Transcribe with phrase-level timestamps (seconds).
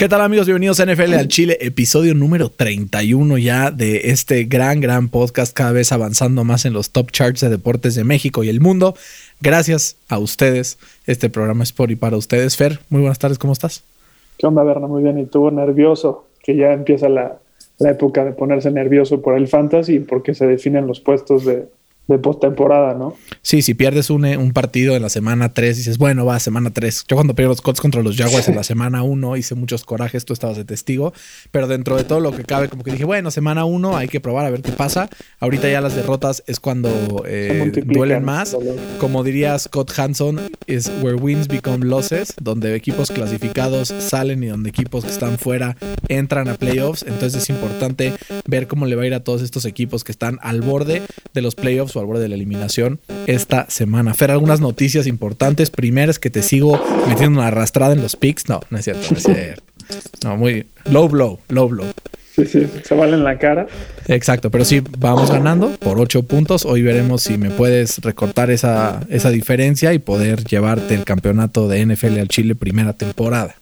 [0.00, 0.46] ¿Qué tal amigos?
[0.46, 5.72] Bienvenidos a NFL al Chile, episodio número 31 ya de este gran, gran podcast, cada
[5.72, 8.94] vez avanzando más en los top charts de deportes de México y el mundo.
[9.42, 12.56] Gracias a ustedes, este programa es por y para ustedes.
[12.56, 13.84] Fer, muy buenas tardes, ¿cómo estás?
[14.38, 14.86] ¿Qué onda, Berna?
[14.86, 17.36] Muy bien, y tú nervioso, que ya empieza la,
[17.78, 21.68] la época de ponerse nervioso por el fantasy porque se definen los puestos de,
[22.10, 23.14] de postemporada, ¿no?
[23.42, 26.70] Sí, si pierdes un, eh, un, partido en la semana 3, dices, bueno, va, semana
[26.70, 27.04] 3.
[27.08, 30.24] Yo cuando perdí los Colts contra los Jaguars en la semana 1 hice muchos corajes,
[30.24, 31.12] tú estabas de testigo,
[31.52, 34.20] pero dentro de todo lo que cabe, como que dije, bueno, semana 1 hay que
[34.20, 35.08] probar a ver qué pasa.
[35.38, 36.90] Ahorita ya las derrotas es cuando
[37.26, 38.56] eh, duelen más.
[38.98, 44.70] Como diría Scott Hanson, es where wins become losses, donde equipos clasificados salen y donde
[44.70, 45.76] equipos que están fuera
[46.08, 47.04] entran a playoffs.
[47.04, 48.14] Entonces es importante
[48.46, 51.02] ver cómo le va a ir a todos estos equipos que están al borde
[51.32, 54.14] de los playoffs al borde de la eliminación esta semana.
[54.14, 55.70] Fer, algunas noticias importantes.
[55.70, 58.48] Primero es que te sigo metiendo una arrastrada en los picks.
[58.48, 59.62] No, no es cierto, no es cierto.
[60.24, 61.86] No, muy low blow, low blow.
[62.34, 63.66] Sí, sí, se vale en la cara.
[64.06, 66.64] Exacto, pero sí, vamos ganando por ocho puntos.
[66.64, 71.84] Hoy veremos si me puedes recortar esa, esa diferencia y poder llevarte el campeonato de
[71.84, 73.56] NFL al Chile primera temporada.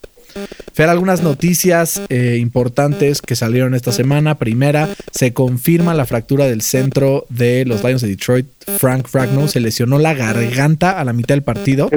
[0.72, 4.38] Fer, algunas noticias eh, importantes que salieron esta semana.
[4.38, 8.46] Primera, se confirma la fractura del centro de los Lions de Detroit.
[8.78, 11.90] Frank Fragno se lesionó la garganta a la mitad del partido.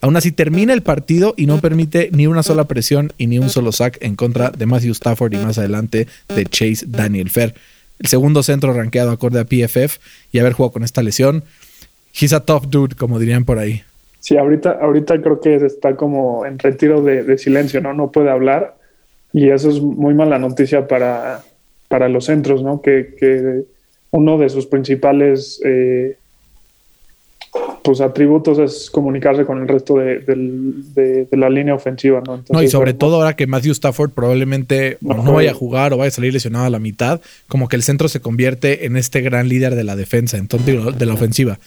[0.00, 3.50] Aún así, termina el partido y no permite ni una sola presión y ni un
[3.50, 7.54] solo sack en contra de Matthew Stafford y más adelante de Chase Daniel Fer.
[7.98, 9.98] El segundo centro rankeado acorde a PFF
[10.32, 11.44] y haber jugado con esta lesión.
[12.18, 13.82] He's a tough dude, como dirían por ahí.
[14.26, 17.94] Sí, ahorita, ahorita creo que está como en retiro de, silencio, ¿no?
[17.94, 18.74] No puede hablar.
[19.32, 21.42] Y eso es muy mala noticia para,
[21.86, 22.82] para los centros, ¿no?
[22.82, 23.62] Que, que
[24.10, 26.18] uno de sus principales eh,
[27.82, 32.42] pues atributos es comunicarse con el resto de, la línea ofensiva, ¿no?
[32.50, 36.08] no, y sobre todo ahora que Matthew Stafford probablemente no, vaya a jugar o vaya
[36.08, 39.48] a salir lesionado a la mitad, como que el centro se convierte en este gran
[39.48, 41.60] líder de la defensa, entonces, de la ofensiva.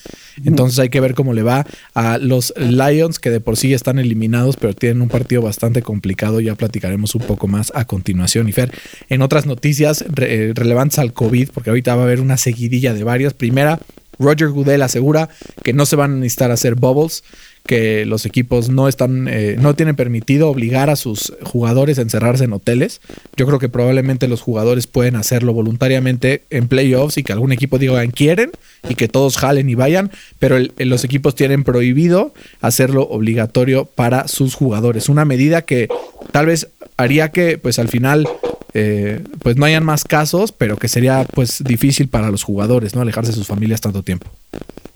[0.44, 3.98] Entonces hay que ver cómo le va a los Lions, que de por sí están
[3.98, 6.40] eliminados, pero tienen un partido bastante complicado.
[6.40, 8.48] Ya platicaremos un poco más a continuación.
[8.48, 8.70] Y Fer,
[9.08, 13.04] en otras noticias eh, relevantes al COVID, porque ahorita va a haber una seguidilla de
[13.04, 13.34] varias.
[13.34, 13.80] Primera,
[14.20, 15.28] Roger Goodell asegura
[15.64, 17.24] que no se van a necesitar hacer bubbles,
[17.66, 22.44] que los equipos no están, eh, no tienen permitido obligar a sus jugadores a encerrarse
[22.44, 23.00] en hoteles.
[23.36, 27.78] Yo creo que probablemente los jugadores pueden hacerlo voluntariamente en playoffs y que algún equipo
[27.78, 28.50] diga quieren
[28.88, 34.54] y que todos jalen y vayan, pero los equipos tienen prohibido hacerlo obligatorio para sus
[34.54, 35.08] jugadores.
[35.08, 35.88] Una medida que
[36.32, 38.28] tal vez haría que, pues al final,
[38.74, 43.02] eh, pues no hayan más casos, pero que sería pues difícil para los jugadores, ¿no?
[43.02, 44.28] Alejarse de sus familias tanto tiempo.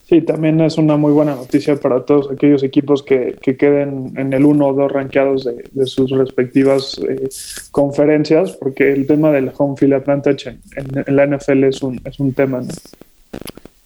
[0.07, 4.45] Sí, también es una muy buena noticia para todos aquellos equipos que, queden en el
[4.45, 7.29] uno o dos rankeados de, sus respectivas eh,
[7.71, 12.21] conferencias, porque el tema del home field advantage en, en, la NFL es un, es
[12.21, 12.61] un tema.
[12.61, 12.69] ¿no?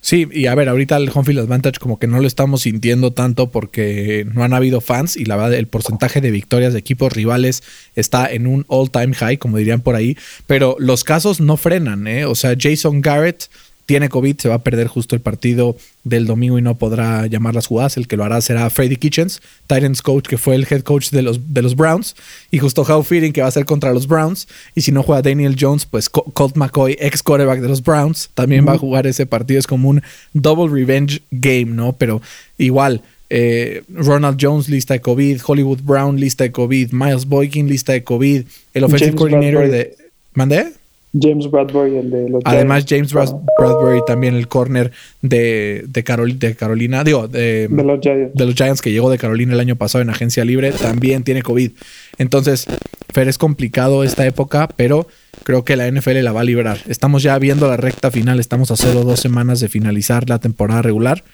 [0.00, 3.12] Sí, y a ver, ahorita el home field advantage como que no lo estamos sintiendo
[3.12, 7.12] tanto porque no han habido fans y la verdad el porcentaje de victorias de equipos
[7.12, 7.64] rivales
[7.96, 10.16] está en un all time high, como dirían por ahí,
[10.46, 12.26] pero los casos no frenan, ¿eh?
[12.26, 13.48] O sea, Jason Garrett
[13.88, 17.54] tiene COVID, se va a perder justo el partido del domingo y no podrá llamar
[17.54, 17.96] las jugadas.
[17.96, 21.22] El que lo hará será Freddy Kitchens, Titans coach, que fue el head coach de
[21.22, 22.14] los, de los Browns,
[22.50, 24.46] y justo How Feeding, que va a ser contra los Browns.
[24.74, 28.68] Y si no juega Daniel Jones, pues Colt McCoy, ex quarterback de los Browns, también
[28.68, 29.58] va a jugar ese partido.
[29.58, 30.02] Es como un
[30.34, 31.94] double revenge game, ¿no?
[31.94, 32.20] Pero
[32.58, 33.00] igual.
[33.30, 38.04] Eh, Ronald Jones, lista de COVID, Hollywood Brown, lista de COVID, Miles Boykin, lista de
[38.04, 38.42] COVID,
[38.74, 39.96] el offensive coordinator de.
[40.34, 40.77] ¿Mandé?
[41.18, 44.92] James Bradbury, el de los Además, James Bradbury también el corner
[45.22, 46.02] de, de,
[46.38, 48.34] de Carolina, digo, de, los Giants.
[48.34, 51.42] de los Giants que llegó de Carolina el año pasado en agencia libre, también tiene
[51.42, 51.72] COVID.
[52.18, 52.66] Entonces,
[53.12, 55.06] Fer, es complicado esta época, pero
[55.44, 56.78] creo que la NFL la va a librar.
[56.88, 60.82] Estamos ya viendo la recta final, estamos a solo dos semanas de finalizar la temporada
[60.82, 61.24] regular.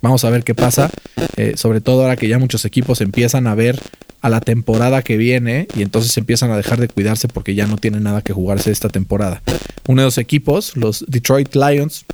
[0.00, 0.90] Vamos a ver qué pasa,
[1.36, 3.78] eh, sobre todo ahora que ya muchos equipos empiezan a ver
[4.20, 7.76] a la temporada que viene y entonces empiezan a dejar de cuidarse porque ya no
[7.76, 9.42] tienen nada que jugarse esta temporada.
[9.86, 12.04] Uno de los equipos, los Detroit Lions,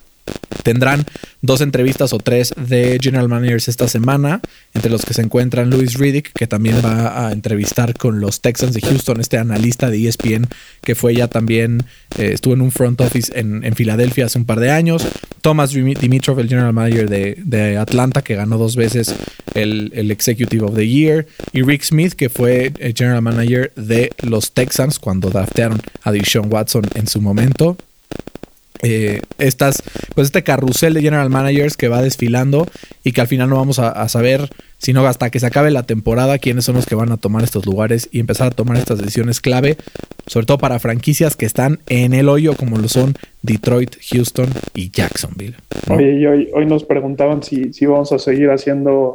[0.65, 1.05] Tendrán
[1.43, 4.41] dos entrevistas o tres de General Managers esta semana,
[4.73, 8.73] entre los que se encuentran Louis Riddick, que también va a entrevistar con los Texans
[8.73, 10.47] de Houston, este analista de ESPN,
[10.82, 11.85] que fue ya también,
[12.17, 15.06] eh, estuvo en un front office en, Filadelfia hace un par de años.
[15.43, 19.15] Thomas Dimitrov, el General Manager de, Atlanta, que ganó dos veces
[19.53, 21.26] el, el, Executive of the Year.
[21.53, 26.50] Y Rick Smith, que fue el General Manager de los Texans cuando draftearon a Deshaun
[26.50, 27.76] Watson en su momento.
[28.85, 29.83] Eh, estas,
[30.15, 32.67] pues este carrusel de general managers que va desfilando
[33.03, 36.39] y que al final no vamos a, saber, sino hasta que se acabe la temporada,
[36.39, 39.41] quiénes son los que van a tomar estos lugares y empezar a tomar estas decisiones
[39.41, 39.79] clave,
[40.27, 44.91] sobre todo para franquicias que están en el hoyo, como lo son Detroit, Houston y
[44.91, 45.57] Jacksonville.
[45.89, 49.15] Y hoy, hoy nos preguntaban si, si vamos a seguir haciendo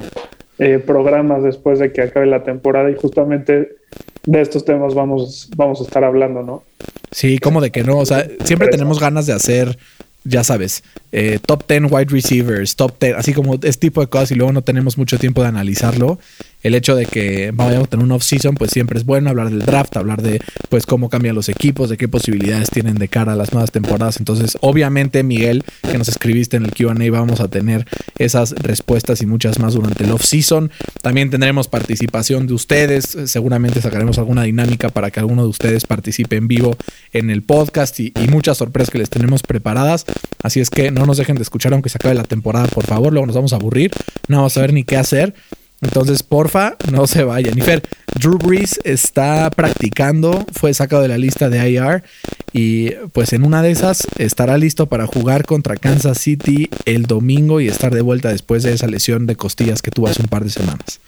[0.58, 3.78] eh, programas después de que acabe la temporada y justamente
[4.26, 6.64] de estos temas vamos, vamos a estar hablando, ¿no?
[7.12, 7.98] Sí, como de que no.
[7.98, 9.78] O sea, siempre tenemos ganas de hacer,
[10.24, 14.32] ya sabes, eh, top 10 wide receivers, top 10, así como este tipo de cosas
[14.32, 16.20] y luego no tenemos mucho tiempo de analizarlo
[16.62, 19.66] el hecho de que vayamos a tener un off-season, pues siempre es bueno hablar del
[19.66, 23.36] draft, hablar de pues cómo cambian los equipos, de qué posibilidades tienen de cara a
[23.36, 24.18] las nuevas temporadas.
[24.18, 29.26] Entonces, obviamente, Miguel, que nos escribiste en el QA, vamos a tener esas respuestas y
[29.26, 30.72] muchas más durante el off-season.
[31.02, 33.18] También tendremos participación de ustedes.
[33.26, 36.78] Seguramente sacaremos alguna dinámica para que alguno de ustedes participe en vivo
[37.14, 40.06] en el podcast y, y muchas sorpresas que les tenemos preparadas.
[40.44, 43.14] Así es que no nos dejen de escuchar aunque se acabe la temporada, por favor.
[43.14, 43.92] Luego nos vamos a aburrir.
[44.28, 45.34] No vamos a saber ni qué hacer.
[45.82, 47.58] Entonces, porfa, no se vayan.
[47.58, 47.84] Y Fer,
[48.20, 52.04] Drew Brees está practicando, fue sacado de la lista de IR
[52.52, 57.62] y pues en una de esas estará listo para jugar contra Kansas City el domingo
[57.62, 60.44] y estar de vuelta después de esa lesión de costillas que tuvo hace un par
[60.44, 61.00] de semanas.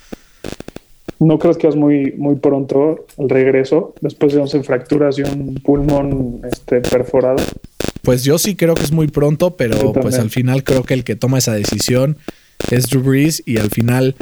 [1.20, 5.56] ¿No crees que es muy, muy pronto el regreso después de 11 fracturas y un
[5.56, 7.44] pulmón este, perforado?
[8.02, 11.04] Pues yo sí creo que es muy pronto, pero pues al final creo que el
[11.04, 12.18] que toma esa decisión
[12.72, 14.16] es Drew Brees y al final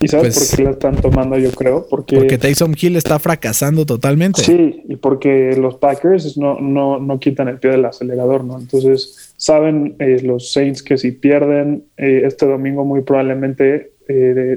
[0.00, 1.86] ¿Y sabes por pues, qué la están tomando, yo creo?
[1.88, 4.42] Porque, porque Tyson Hill está fracasando totalmente.
[4.42, 8.58] Sí, y porque los Packers no, no, no quitan el pie del acelerador, ¿no?
[8.58, 14.56] Entonces, saben eh, los Saints que si pierden eh, este domingo, muy probablemente eh,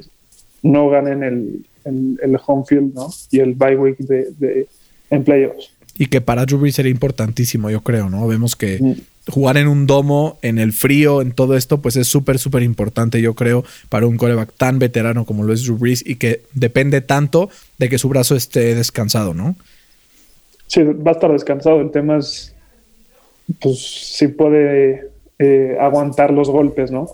[0.64, 3.10] no ganen el, el, home field, ¿no?
[3.30, 4.68] Y el bye week de, de,
[5.10, 5.72] en playoffs.
[5.98, 8.28] Y que para Drew Brees sería importantísimo, yo creo, ¿no?
[8.28, 8.80] Vemos que.
[8.82, 12.64] Mm jugar en un domo, en el frío, en todo esto, pues es súper, súper
[12.64, 16.44] importante, yo creo, para un coreback tan veterano como lo es Drew Brees y que
[16.54, 19.56] depende tanto de que su brazo esté descansado, ¿no?
[20.68, 21.82] Sí, va a estar descansado.
[21.82, 22.54] El tema es,
[23.62, 25.10] pues, si puede
[25.40, 27.08] eh, aguantar los golpes, ¿no?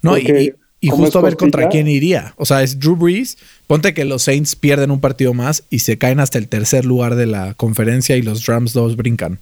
[0.00, 0.54] No, y,
[0.88, 2.34] justo a ver contra quién iría.
[2.36, 3.38] O sea, es Drew Brees.
[3.68, 7.14] Ponte que los Saints pierden un partido más y se caen hasta el tercer lugar
[7.14, 9.38] de la conferencia y los Rams dos brincan.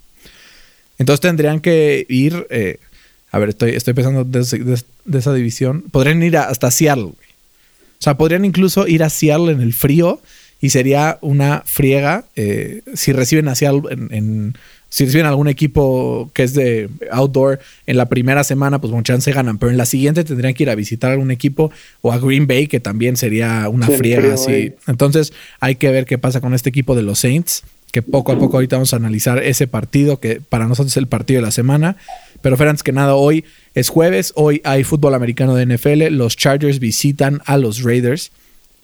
[1.01, 2.77] Entonces tendrían que ir, eh,
[3.31, 7.05] a ver, estoy, estoy pensando de, esa división, podrían ir hasta Seattle.
[7.05, 7.15] O
[7.97, 10.21] sea, podrían incluso ir a Seattle en el frío
[10.61, 13.81] y sería una friega eh, si reciben a Seattle
[14.11, 14.53] en,
[14.89, 19.31] si reciben algún equipo que es de outdoor en la primera semana, pues muchas chance
[19.31, 21.71] ganan, pero en la siguiente tendrían que ir a visitar algún equipo
[22.01, 24.73] o a Green Bay, que también sería una friega así.
[24.85, 28.39] Entonces hay que ver qué pasa con este equipo de los Saints que poco a
[28.39, 31.51] poco ahorita vamos a analizar ese partido que para nosotros es el partido de la
[31.51, 31.97] semana.
[32.41, 33.45] Pero Fer, antes que nada, hoy
[33.75, 38.31] es jueves, hoy hay fútbol americano de NFL, los Chargers visitan a los Raiders.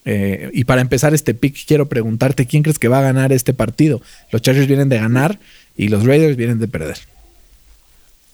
[0.05, 3.53] Eh, y para empezar este pick, quiero preguntarte, ¿quién crees que va a ganar este
[3.53, 4.01] partido?
[4.31, 5.39] Los Chargers vienen de ganar
[5.75, 6.97] y los Raiders vienen de perder.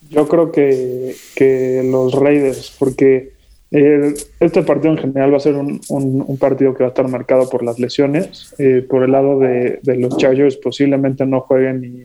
[0.10, 3.34] Yo creo que, que los Raiders, porque
[3.76, 7.50] eh, este partido en general va a ser un, partido que va a estar marcado
[7.50, 8.54] por las lesiones.
[8.60, 12.04] Eh, por el lado de, los Chargers posiblemente no jueguen ni,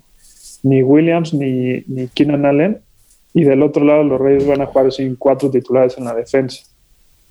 [0.63, 2.79] ni Williams ni, ni Keenan Allen.
[3.35, 6.63] Y del otro lado los Reyes van a jugar sin cuatro titulares en la defensa.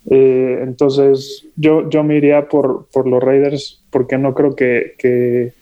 [0.09, 5.53] Eh, entonces yo, yo me iría por, por los Raiders porque no creo que,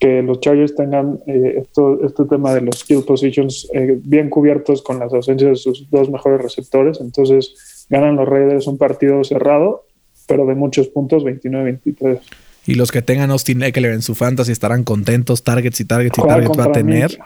[0.00, 3.68] los Chargers tengan esto, este tema de los skill positions
[4.02, 7.00] bien cubiertos con las ausencias de sus dos mejores receptores.
[7.00, 9.86] Entonces ganan los Raiders un partido cerrado,
[10.26, 12.20] pero de muchos puntos, 29-23.
[12.66, 15.42] Y los que tengan Austin Eckler en su fantasy estarán contentos.
[15.42, 17.18] Targets y targets y targets va a tener.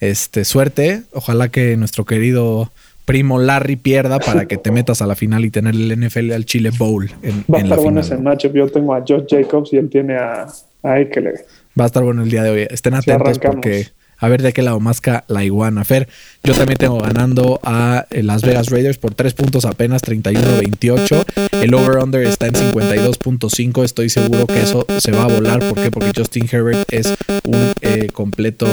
[0.00, 1.02] Este, suerte.
[1.12, 2.70] Ojalá que nuestro querido
[3.04, 6.44] primo Larry pierda para que te metas a la final y tener el NFL al
[6.44, 8.54] Chile Bowl en, Va a estar bueno ese matchup.
[8.54, 10.46] Yo tengo a Josh Jacobs y él tiene a,
[10.82, 11.44] a Eckler.
[11.78, 12.66] Va a estar bueno el día de hoy.
[12.70, 15.84] Estén atentos porque a ver de qué lado masca la iguana.
[15.84, 16.08] Fer,
[16.42, 21.47] yo también tengo ganando a eh, Las Vegas Raiders por 3 puntos apenas, 31-28.
[21.62, 23.84] El over-under está en 52.5.
[23.84, 25.60] Estoy seguro que eso se va a volar.
[25.60, 25.90] ¿Por qué?
[25.90, 28.66] Porque Justin Herbert es un eh, completo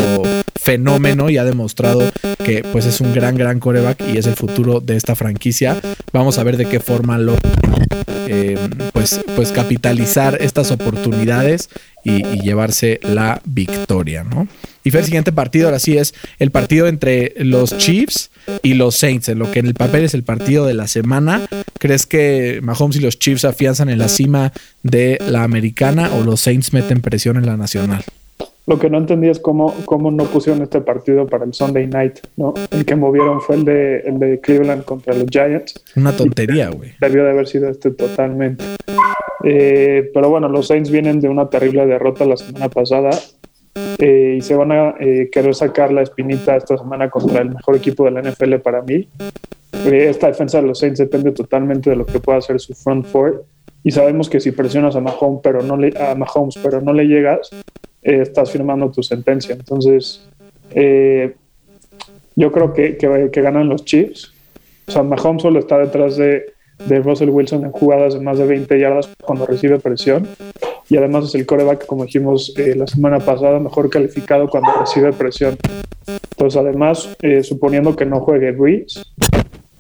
[0.56, 2.12] fenómeno y ha demostrado
[2.44, 5.80] que pues es un gran, gran coreback y es el futuro de esta franquicia.
[6.12, 7.36] Vamos a ver de qué forma lo
[8.28, 8.58] eh,
[8.94, 11.70] pues, pues capitalizar estas oportunidades
[12.04, 14.48] y, llevarse la victoria, ¿no?
[14.84, 18.30] Y fue el siguiente partido, ahora sí es el partido entre los Chiefs
[18.62, 21.48] y los Saints, en lo que en el papel es el partido de la semana.
[21.80, 24.52] ¿Crees que Mahomes y los Chiefs afianzan en la cima
[24.84, 28.04] de la americana o los Saints meten presión en la nacional?
[28.68, 32.20] Lo que no entendí es cómo, cómo no pusieron este partido para el Sunday night,
[32.36, 32.56] ¿no?
[32.72, 35.84] El que movieron fue el de, el de Cleveland contra los Giants.
[35.96, 36.94] Una tontería, güey.
[37.00, 38.66] Debió de haber sido este totalmente.
[39.44, 43.12] Eh, pero bueno, los Saints vienen de una terrible derrota la semana pasada
[44.00, 47.76] eh, y se van a eh, querer sacar la espinita esta semana contra el mejor
[47.76, 49.08] equipo de la NFL para mí.
[49.86, 53.46] Esta defensa de los Saints depende totalmente de lo que pueda hacer su front four
[53.86, 57.06] y sabemos que si presionas a Mahomes pero no le, a Mahomes, pero no le
[57.06, 57.52] llegas,
[58.02, 59.54] eh, estás firmando tu sentencia.
[59.54, 60.28] Entonces,
[60.72, 61.36] eh,
[62.36, 64.34] yo creo que, que, ganan los Chiefs.
[64.88, 66.46] O sea, Mahomes solo está detrás de,
[66.88, 70.28] de, Russell Wilson en jugadas de más de 20 yardas cuando recibe presión.
[70.90, 75.14] Y además es el coreback, como dijimos eh, la semana pasada, mejor calificado cuando recibe
[75.14, 75.60] presión.
[76.32, 79.04] Entonces, además, suponiendo que no juegue Breeze,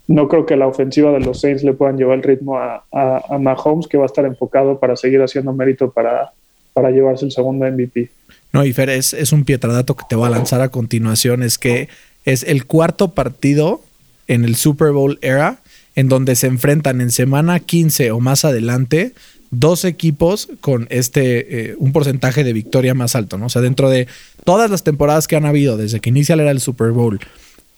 [0.08, 3.38] no creo que la ofensiva de los Saints le puedan llevar el ritmo a, a,
[3.40, 6.32] Mahomes, que va a estar enfocado para seguir haciendo mérito para,
[6.74, 8.10] para llevarse el segundo MVP.
[8.54, 11.58] No, y Fer, es, es un pietradato que te voy a lanzar a continuación, es
[11.58, 11.90] que
[12.24, 13.82] es el cuarto partido
[14.28, 15.60] en el Super Bowl era
[15.96, 19.14] en donde se enfrentan en semana 15 o más adelante
[19.52, 23.46] dos equipos con este eh, un porcentaje de victoria más alto, ¿no?
[23.46, 24.08] O sea, dentro de
[24.44, 27.20] todas las temporadas que han habido desde que inicia era el Super Bowl,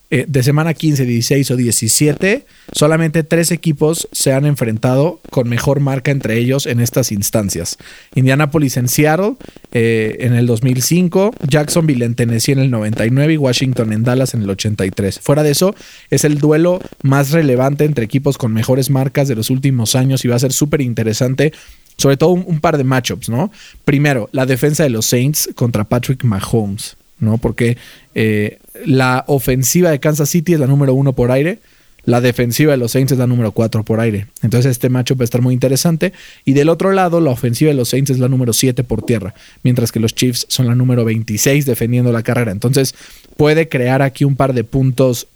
[0.10, 5.82] eh, de semana 15, 16 o 17, solamente tres equipos se han enfrentado con mejor
[5.82, 7.78] marca entre ellos en estas instancias.
[8.16, 9.34] Indianapolis en Seattle
[9.74, 14.44] eh, en el 2005, Jacksonville en Tennessee en el 99 y Washington en Dallas en
[14.44, 15.20] el 83.
[15.20, 15.76] Fuera de eso,
[16.10, 20.30] es el duelo más relevante entre equipos con mejores marcas de los últimos años y
[20.30, 21.52] va a ser súper interesante
[21.98, 23.52] sobre todo un, un, par de matchups, ¿no?
[23.84, 26.96] Primero, la defensa de los Saints contra Patrick Mahomes.
[27.20, 27.38] ¿No?
[27.38, 27.78] Porque
[28.16, 31.60] eh, la ofensiva de Kansas City es la número uno por aire,
[32.08, 34.28] la defensiva de los Saints es la número cuatro por aire.
[34.42, 36.14] Entonces este macho va a estar muy interesante.
[36.46, 39.34] Y del otro lado, la ofensiva de los Saints es la número siete por tierra,
[39.62, 42.54] mientras que los Chiefs son la número 26 defendiendo la carrera.
[42.54, 42.96] Entonces
[43.36, 45.28] puede crear aquí un par de puntos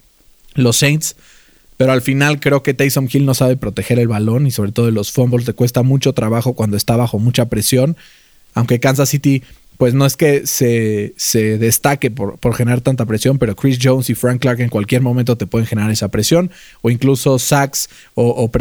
[0.54, 1.18] los Saints.
[1.76, 4.90] Pero al final creo que Taysom Hill no sabe proteger el balón y sobre todo
[4.92, 7.98] los fumbles le cuesta mucho trabajo cuando está bajo mucha presión.
[8.54, 9.44] Aunque Kansas City
[9.82, 14.40] pues no es que se, destaque por, generar tanta presión, pero Chris Jones y Frank
[14.40, 16.52] Clark en cualquier momento te pueden generar esa presión,
[16.84, 18.52] o incluso sacks o,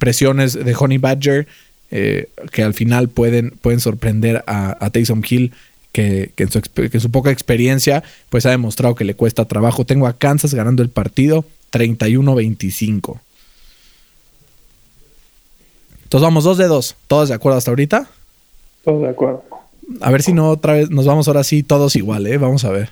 [0.00, 1.46] presiones de Honey Badger
[1.92, 5.52] eh, que al final pueden, pueden sorprender a, a Taysom Hill.
[5.92, 9.84] Que, en su, que, su, poca experiencia pues ha demostrado que le cuesta trabajo.
[9.84, 13.20] Tengo a Kansas ganando el partido 31-25.
[16.02, 16.96] Entonces vamos dos de dos.
[17.06, 18.08] ¿Todos de acuerdo hasta ahorita?
[18.82, 19.61] Todos de acuerdo.
[20.00, 22.38] A ver si no otra vez nos vamos ahora sí todos igual, ¿eh?
[22.38, 22.90] Vamos a ver.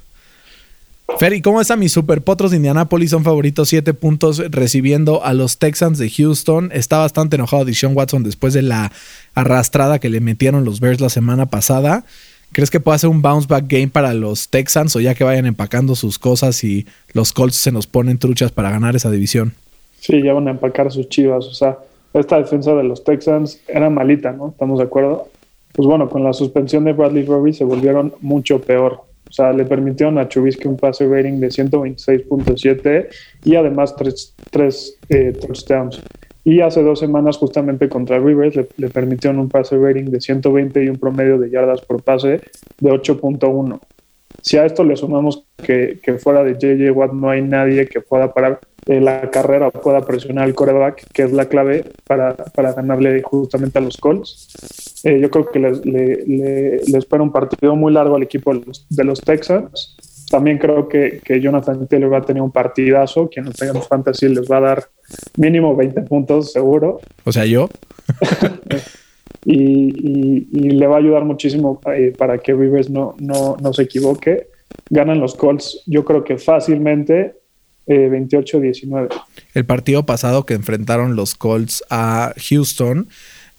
[1.19, 3.11] Fer, ¿y cómo está mi super potros de Indianapolis?
[3.11, 6.71] Son favoritos, siete puntos recibiendo a los Texans de Houston.
[6.73, 8.93] Está bastante enojado Deshaun Watson después de la
[9.35, 12.05] arrastrada que le metieron los Bears la semana pasada.
[12.53, 15.47] ¿Crees que puede ser un bounce back game para los Texans o ya que vayan
[15.47, 19.55] empacando sus cosas y los Colts se nos ponen truchas para ganar esa división?
[20.01, 21.45] Sí, ya van a empacar sus chivas.
[21.47, 21.79] O sea,
[22.13, 24.49] esta defensa de los Texans era malita, ¿no?
[24.49, 25.29] ¿Estamos de acuerdo?
[25.73, 29.03] Pues bueno, con la suspensión de Bradley Roby se volvieron mucho peor.
[29.29, 33.09] O sea, le permitieron a Chubisky un pase rating de 126.7
[33.45, 36.03] y además tres, tres eh, touchdowns.
[36.43, 40.85] Y hace dos semanas, justamente contra Rivers, le, le, permitieron un pase rating de 120
[40.85, 42.41] y un promedio de yardas por pase
[42.81, 43.79] de 8.1.
[44.43, 48.33] Si a esto le sumamos que, fuera de JJ Watt no hay nadie que pueda
[48.33, 53.23] parar eh, la carrera o pueda presionar al coreback, que es la clave para, ganarle
[53.23, 58.23] justamente a los Colts, eh, yo creo que le, espera un partido muy largo al
[58.23, 59.97] equipo de los, Texans.
[60.31, 63.29] También creo que, Jonathan Taylor va a tener un partidazo.
[63.29, 64.85] Quien no tenga fantasy les va a dar
[65.37, 67.01] mínimo 20 puntos, seguro.
[67.25, 67.69] O sea, yo.
[69.45, 74.49] y, le va a ayudar muchísimo eh, para que Rivers no, no, no, se equivoque.
[74.89, 77.40] Ganan los Colts, yo creo que fácilmente
[77.95, 79.09] 28-19.
[79.13, 79.19] Eh,
[79.55, 83.09] El partido pasado que enfrentaron los Colts a Houston,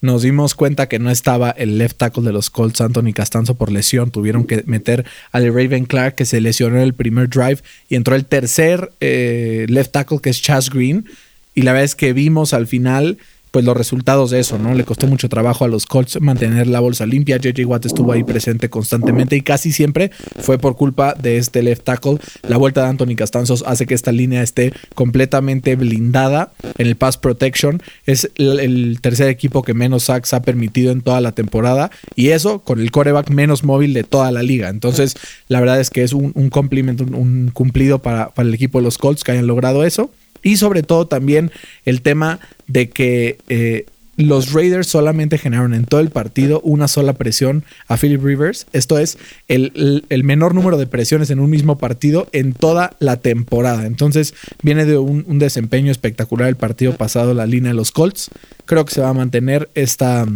[0.02, 3.70] nos dimos cuenta que no estaba el left tackle de los Colts, Anthony Castanzo, por
[3.70, 4.10] lesión.
[4.10, 7.58] Tuvieron que meter al Raven Clark, que se lesionó en el primer drive,
[7.88, 11.06] y entró el tercer eh, left tackle, que es Chas Green.
[11.54, 13.18] Y la verdad es que vimos al final
[13.52, 14.74] pues los resultados de eso, ¿no?
[14.74, 17.36] Le costó mucho trabajo a los Colts mantener la bolsa limpia.
[17.36, 21.84] JJ Watt estuvo ahí presente constantemente y casi siempre fue por culpa de este left
[21.84, 22.18] tackle.
[22.48, 27.18] La vuelta de Anthony Castanzos hace que esta línea esté completamente blindada en el pass
[27.18, 27.82] protection.
[28.06, 32.60] Es el, tercer equipo que menos sacks ha permitido en toda la temporada y eso
[32.60, 34.70] con el coreback menos móvil de toda la liga.
[34.70, 35.14] Entonces,
[35.48, 38.84] la verdad es que es un, un complemento, un, cumplido para, para el equipo de
[38.84, 40.10] los Colts que hayan logrado eso.
[40.42, 41.50] Y sobre todo también
[41.84, 47.14] el tema de que eh, los Raiders solamente generaron en todo el partido una sola
[47.14, 48.66] presión a Philip Rivers.
[48.72, 49.18] Esto es
[49.48, 53.86] el, menor número de presiones en un mismo partido en toda la temporada.
[53.86, 58.30] Entonces viene de un, un, desempeño espectacular el partido pasado, la línea de los Colts.
[58.66, 60.26] Creo que se va a mantener esta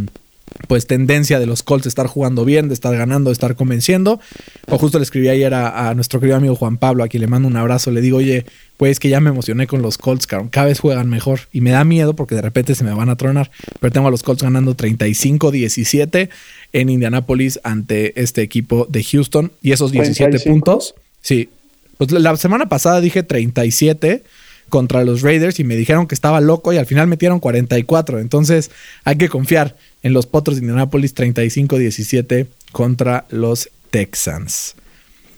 [0.68, 4.20] pues tendencia de los Colts de estar jugando bien, de estar ganando, de estar convenciendo.
[4.68, 7.48] O justo le escribí ayer a, nuestro querido amigo Juan Pablo, a quien le mando
[7.48, 8.46] un abrazo, le digo, oye,
[8.76, 11.40] pues que ya me emocioné con los Colts, cada vez juegan mejor.
[11.52, 13.50] Y me da miedo porque de repente se me van a tronar.
[13.80, 16.28] Pero tengo a los Colts ganando 35-17
[16.72, 19.52] en Indianapolis ante este equipo de Houston.
[19.62, 21.48] Y esos 17 puntos, sí.
[21.96, 24.22] Pues la semana pasada dije 37
[24.68, 28.20] contra los Raiders y me dijeron que estaba loco y al final metieron 44.
[28.20, 28.70] Entonces
[29.04, 34.74] hay que confiar en los Potros de Indianapolis 35-17 contra los Texans.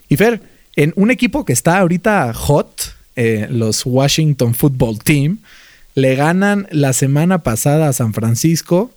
[0.09, 0.41] Y Fer,
[0.75, 5.39] en un equipo que está ahorita hot, eh, los Washington Football Team,
[5.97, 8.93] le ganan la semana pasada a San Francisco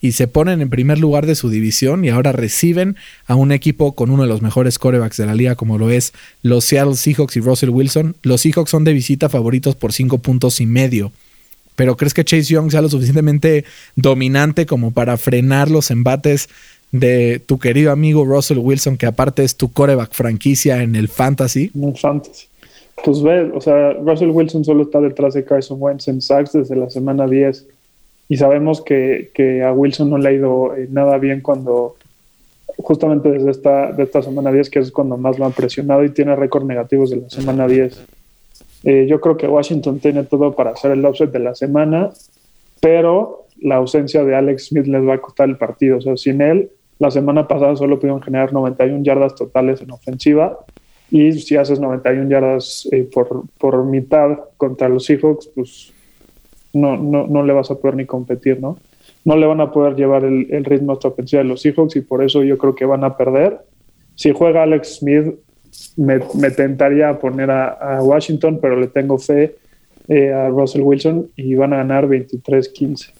[0.00, 2.96] y se ponen en primer lugar de su división y ahora reciben
[3.26, 6.14] a un equipo con uno de los mejores corebacks de la liga como lo es
[6.40, 8.16] los Seattle Seahawks y Russell Wilson.
[8.22, 11.12] Los Seahawks son de visita favoritos por cinco puntos y medio.
[11.76, 16.48] Pero ¿crees que Chase Young sea lo suficientemente dominante como para frenar los embates
[16.90, 21.70] de tu querido amigo Russell Wilson, que aparte es tu coreback franquicia en el fantasy?
[21.74, 22.46] En el fantasy.
[23.04, 26.76] Pues ve, o sea, Russell Wilson solo está detrás de Carson Wentz en sacks desde
[26.76, 27.66] la semana 10
[28.28, 31.96] y sabemos que, a Wilson no le ha ido eh, nada bien cuando,
[32.76, 36.10] justamente desde esta, de esta semana 10, que es cuando más lo han presionado y
[36.10, 38.04] tiene récord negativos de la semana 10.
[38.84, 42.10] Eh, yo creo que Washington tiene todo para hacer el offset de la semana,
[42.80, 45.96] pero la ausencia de Alex Smith les va a costar el partido.
[45.96, 50.58] O sea, sin él, la semana pasada solo pudieron generar 91 yardas totales en ofensiva.
[51.10, 55.92] Y si haces 91 yardas eh, por, por mitad contra los Seahawks, pues
[56.72, 58.78] no, no, no le vas a poder ni competir, ¿no?
[59.24, 62.22] No le van a poder llevar el, ritmo esta ofensiva de los Seahawks y por
[62.22, 63.58] eso yo creo que van a perder.
[64.14, 65.34] Si juega Alex Smith,
[65.96, 69.56] me, tentaría poner a, Washington, pero le tengo fe
[70.08, 73.12] eh, a Russell Wilson y van a ganar 23-15.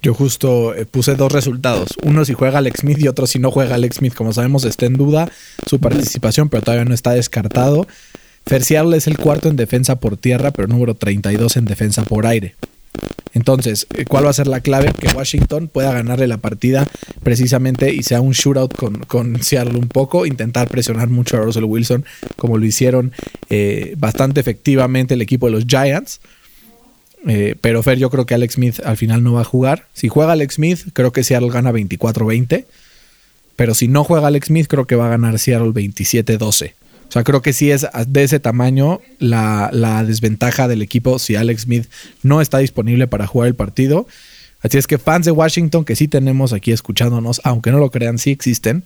[0.00, 1.90] Yo justo eh, puse dos resultados.
[2.02, 4.14] Uno si juega Alex Smith y otro si no juega Alex Smith.
[4.14, 5.30] Como sabemos está en duda
[5.66, 7.86] su participación, pero todavía no está descartado.
[8.44, 12.56] Fercial es el cuarto en defensa por tierra, pero número 32 en defensa por aire.
[13.34, 14.92] Entonces, eh, ¿cuál va a ser la clave?
[14.92, 16.86] Que Washington pueda ganarle la partida
[17.22, 21.64] precisamente y sea un shootout con, con Seattle un poco, intentar presionar mucho a Russell
[21.64, 22.04] Wilson,
[22.36, 23.12] como lo hicieron
[23.48, 26.20] eh, bastante efectivamente el equipo de los Giants.
[27.26, 29.86] Eh, pero Fer, yo creo que Alex Smith al final no va a jugar.
[29.92, 32.64] Si juega Alex Smith, creo que Seattle gana 24-20.
[33.56, 36.72] Pero si no juega Alex Smith, creo que va a ganar Seattle 27-12.
[37.08, 41.62] O sea, creo que sí es de ese tamaño la, desventaja del equipo si Alex
[41.62, 41.86] Smith
[42.22, 44.06] no está disponible para jugar el partido.
[44.62, 48.18] Así es que fans de Washington que sí tenemos aquí escuchándonos, aunque no lo crean,
[48.18, 48.84] sí existen,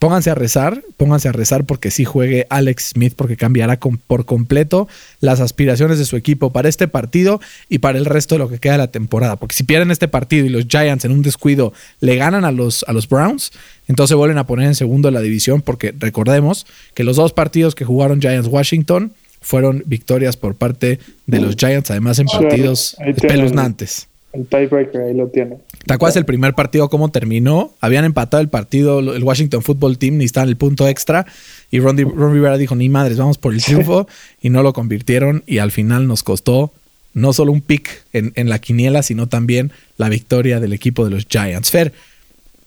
[0.00, 4.88] pónganse a rezar, pónganse a rezar porque sí juegue Alex Smith, porque cambiará por completo
[5.20, 8.58] las aspiraciones de su equipo para este partido y para el resto de lo que
[8.58, 9.36] queda de la temporada.
[9.36, 12.82] Porque si pierden este partido y los Giants en un descuido le ganan a los,
[12.88, 13.52] a los Browns,
[13.88, 17.74] entonces vuelven a poner en segundo de la división, porque recordemos que los dos partidos
[17.74, 24.08] que jugaron Giants Washington fueron victorias por parte de los Giants, además en partidos espeluznantes.
[24.32, 25.56] El tiebreaker ahí lo tiene.
[25.86, 27.74] ¿Te acuerdas el primer partido cómo terminó?
[27.80, 31.26] Habían empatado el partido, el Washington Football Team, en el punto extra.
[31.70, 34.06] Y Ron, Rivera dijo, ni madres, vamos por el triunfo.
[34.42, 35.42] y no lo convirtieron.
[35.46, 36.72] Y al final nos costó
[37.14, 41.10] no solo un pick en, en, la quiniela, sino también la victoria del equipo de
[41.10, 41.70] los Giants.
[41.70, 41.92] Fer,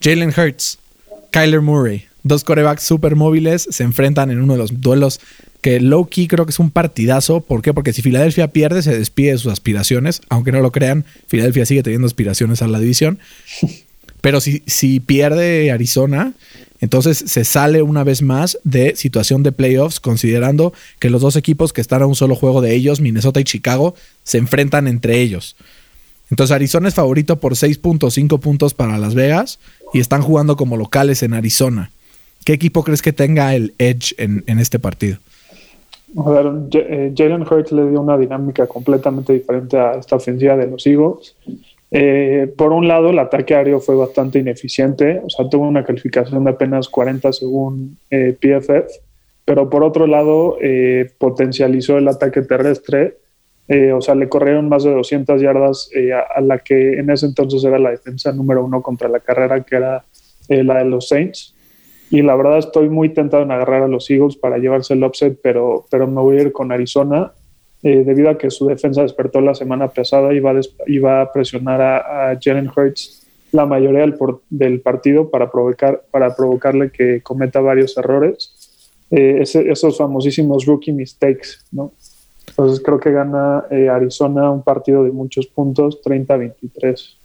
[0.01, 0.79] Jalen Hurts,
[1.31, 5.19] Kyler Murray, dos corebacks super móviles, se enfrentan en uno de los duelos
[5.61, 7.41] que low key creo que es un partidazo.
[7.41, 7.73] ¿Por qué?
[7.73, 10.21] Porque si Filadelfia pierde, se despide de sus aspiraciones.
[10.29, 13.19] Aunque no lo crean, Filadelfia sigue teniendo aspiraciones a la división.
[14.21, 16.33] Pero si, si pierde Arizona,
[16.79, 21.71] entonces se sale una vez más de situación de playoffs, considerando que los dos equipos
[21.71, 25.55] que están a un solo juego de ellos, Minnesota y Chicago, se enfrentan entre ellos.
[26.29, 29.59] Entonces Arizona es favorito por 6.5 puntos para Las Vegas
[29.93, 31.91] y están jugando como locales en Arizona.
[32.43, 35.17] ¿Qué equipo crees que tenga el edge en, en este partido?
[36.15, 41.35] Eh, Jalen Hurts le dio una dinámica completamente diferente a esta ofensiva de los Eagles.
[41.89, 46.43] Eh, por un lado, el ataque aéreo fue bastante ineficiente, o sea, tuvo una calificación
[46.43, 49.01] de apenas 40 según eh, PFF,
[49.45, 50.57] pero por otro lado,
[51.17, 53.17] potencializó el ataque terrestre,
[53.93, 55.89] o sea, le corrieron más de 200 yardas
[56.33, 59.75] a, la que en ese entonces era la defensa número uno contra la carrera, que
[59.75, 60.05] era
[60.47, 61.52] la de los Saints.
[62.09, 65.39] Y la verdad estoy muy tentado en agarrar a los Eagles para llevarse el upset,
[65.41, 67.31] pero, pero me voy a ir con Arizona.
[67.81, 70.53] eh, debido a que su defensa despertó la semana pasada y va,
[70.87, 74.15] iba a presionar a, a Jalen Hurts la mayoría del,
[74.49, 78.53] del, partido para, provocar, para provocarle que cometa varios errores.
[79.11, 81.91] Eh, esos famosísimos rookie mistakes, ¿no?
[82.47, 87.15] Entonces creo que gana eh, Arizona un partido de muchos puntos, 30-23.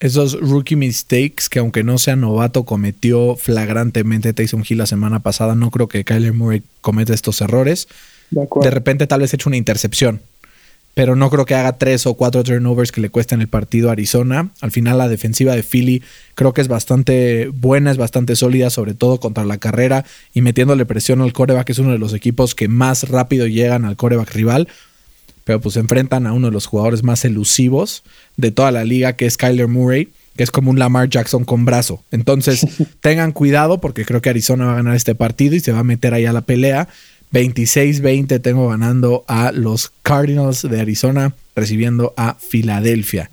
[0.00, 5.54] Esos rookie mistakes que aunque no sea novato cometió flagrantemente Tyson Hill la semana pasada,
[5.54, 7.88] no creo que Kyler Murray cometa estos errores.
[8.30, 10.20] De, de repente tal vez hecho una intercepción,
[10.94, 13.92] pero no creo que haga tres o cuatro turnovers que le cuesten el partido a
[13.92, 14.50] Arizona.
[14.60, 16.02] Al final la defensiva de Philly
[16.36, 20.86] creo que es bastante buena, es bastante sólida, sobre todo contra la carrera y metiéndole
[20.86, 24.32] presión al coreback, que es uno de los equipos que más rápido llegan al coreback
[24.32, 24.68] rival.
[25.44, 28.02] Pero pues se enfrentan a uno de los jugadores más elusivos
[28.36, 31.64] de toda la liga, que es Kyler Murray, que es como un Lamar Jackson con
[31.64, 32.02] brazo.
[32.10, 32.66] Entonces
[33.00, 35.84] tengan cuidado porque creo que Arizona va a ganar este partido y se va a
[35.84, 36.88] meter ahí a la pelea.
[37.32, 43.30] 26-20 tengo ganando a los Cardinals de Arizona recibiendo a Filadelfia.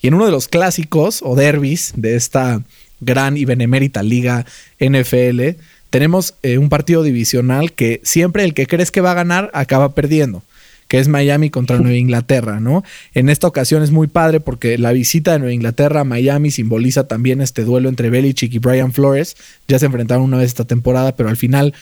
[0.00, 2.62] Y en uno de los clásicos o derbis de esta
[3.00, 4.46] gran y benemérita liga
[4.80, 5.58] NFL,
[5.90, 9.94] tenemos eh, un partido divisional que siempre el que crees que va a ganar acaba
[9.94, 10.42] perdiendo,
[10.92, 12.84] que es Miami contra Nueva Inglaterra, ¿no?
[13.14, 17.08] En esta ocasión es muy padre porque la visita de Nueva Inglaterra a Miami simboliza
[17.08, 19.38] también este duelo entre Belichick y Brian Flores.
[19.66, 21.72] Ya se enfrentaron una vez esta temporada, pero al final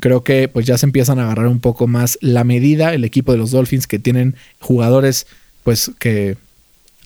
[0.00, 3.30] creo que pues ya se empiezan a agarrar un poco más la medida el equipo
[3.30, 5.28] de los Dolphins que tienen jugadores
[5.62, 6.36] pues que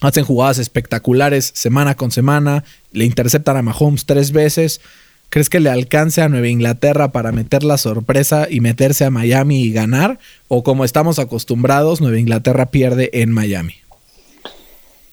[0.01, 4.81] hacen jugadas espectaculares semana con semana, le interceptan a Mahomes tres veces.
[5.35, 9.63] ¿Crees que le alcance a Nueva Inglaterra para meter la sorpresa y meterse a Miami
[9.63, 10.17] y ganar?
[10.47, 13.73] ¿O como estamos acostumbrados, Nueva Inglaterra pierde en Miami?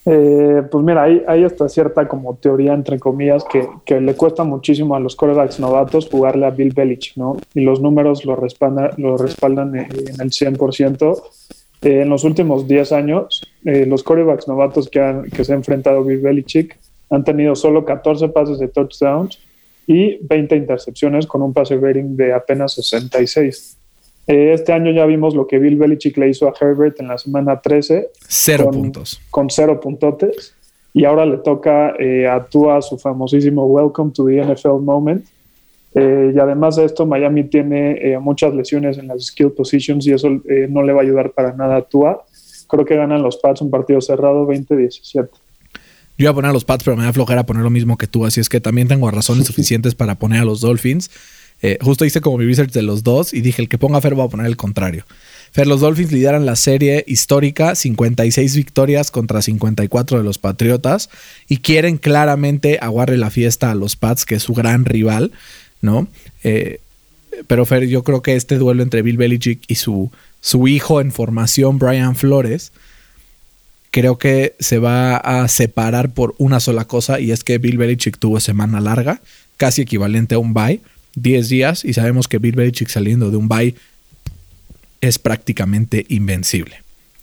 [0.07, 3.45] Eh, pues mira, hay, hay hasta cierta como teoría, entre comillas,
[3.85, 7.37] que, le cuesta muchísimo a los corebacks novatos jugarle a Bill Belichick, ¿no?
[7.53, 11.21] Y los números lo, respaldan, lo respaldan en el 100%.
[11.83, 15.57] Eh, en los últimos 10 años, eh, los corebacks novatos que, han, que se ha
[15.57, 16.79] enfrentado Bill Belichick
[17.11, 19.41] han tenido solo 14 pases de touchdowns
[19.87, 23.79] y 20 intercepciones con un pase rating de apenas 66.
[24.27, 27.19] Eh, este año ya vimos lo que Bill Belichick le hizo a Herbert en la
[27.19, 28.11] semana 13.
[28.29, 29.21] Cero puntos.
[29.31, 30.55] Con cero puntotes.
[30.95, 35.25] Y ahora le toca eh, a Tua su famosísimo Welcome to the NFL Moment.
[35.95, 40.29] Eh, y además de esto, Miami tiene muchas lesiones en las skill positions y eso
[40.69, 42.25] no le va a ayudar para nada a Tua.
[42.69, 45.29] Creo que ganan los Pats un partido cerrado 20-17.
[46.23, 48.07] Yo iba a poner a los Pats, pero me da flojera poner lo mismo que
[48.07, 51.11] tú, así es que también tengo razones suficientes para poner a los Dolphins.
[51.63, 54.17] Eh, justo hice como mi research de los dos y dije, el que ponga Fer
[54.17, 55.05] va a poner el contrario.
[55.51, 61.11] Fer, los Dolphins lideran la serie histórica, 56 victorias contra 54 de los Patriotas
[61.49, 65.33] y quieren claramente aguarle la fiesta a los Pats, que es su gran rival,
[65.81, 66.07] ¿no?
[66.45, 66.79] Eh,
[67.49, 71.11] pero Fer, yo creo que este duelo entre Bill Belichick y su, su hijo en
[71.11, 72.71] formación, Brian Flores,
[73.93, 78.19] creo que se va a separar por una sola cosa y es que Bill Belichick
[78.19, 79.21] tuvo semana larga,
[79.59, 80.81] casi equivalente a un bye
[81.15, 83.75] 10 días y sabemos que Bill Belichick saliendo de un bye
[85.03, 86.83] es prácticamente invencible.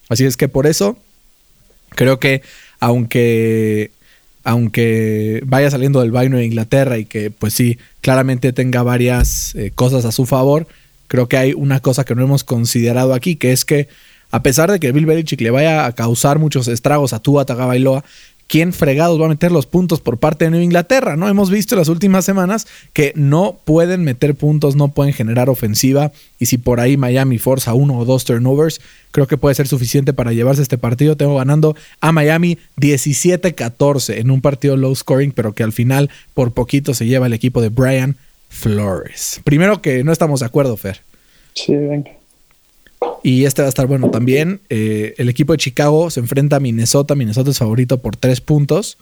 [0.09, 0.97] Así es que por eso
[1.95, 2.43] creo que
[2.79, 3.91] aunque
[4.43, 9.71] aunque vaya saliendo del bye de Inglaterra y que pues sí, claramente tenga varias eh,
[9.73, 10.67] cosas a su favor,
[11.07, 13.87] creo que hay una cosa que no hemos considerado aquí, que es que
[14.31, 18.03] a pesar de que Bill Belichick le vaya a causar muchos estragos a Tua Tagovailoa,
[18.49, 21.29] quién fregados va a meter los puntos por parte de Nueva Inglaterra, ¿no?
[21.29, 26.11] Hemos visto en las últimas semanas que no pueden meter puntos, no pueden generar ofensiva
[26.39, 30.13] y si por ahí Miami forza uno o dos turnovers, creo que puede ser suficiente
[30.13, 31.15] para llevarse este partido.
[31.15, 36.51] Tengo ganando a Miami 17-14 en un partido low scoring, pero que al final por
[36.51, 38.17] poquito se lleva el equipo de Brian
[38.49, 39.41] Flores.
[39.43, 41.01] Primero que no estamos de acuerdo, Fer.
[41.53, 42.18] Sí, venga.
[43.23, 44.61] Y este va a estar bueno también.
[44.69, 47.15] Eh, el equipo de Chicago se enfrenta a Minnesota.
[47.15, 48.97] Minnesota es favorito por tres puntos.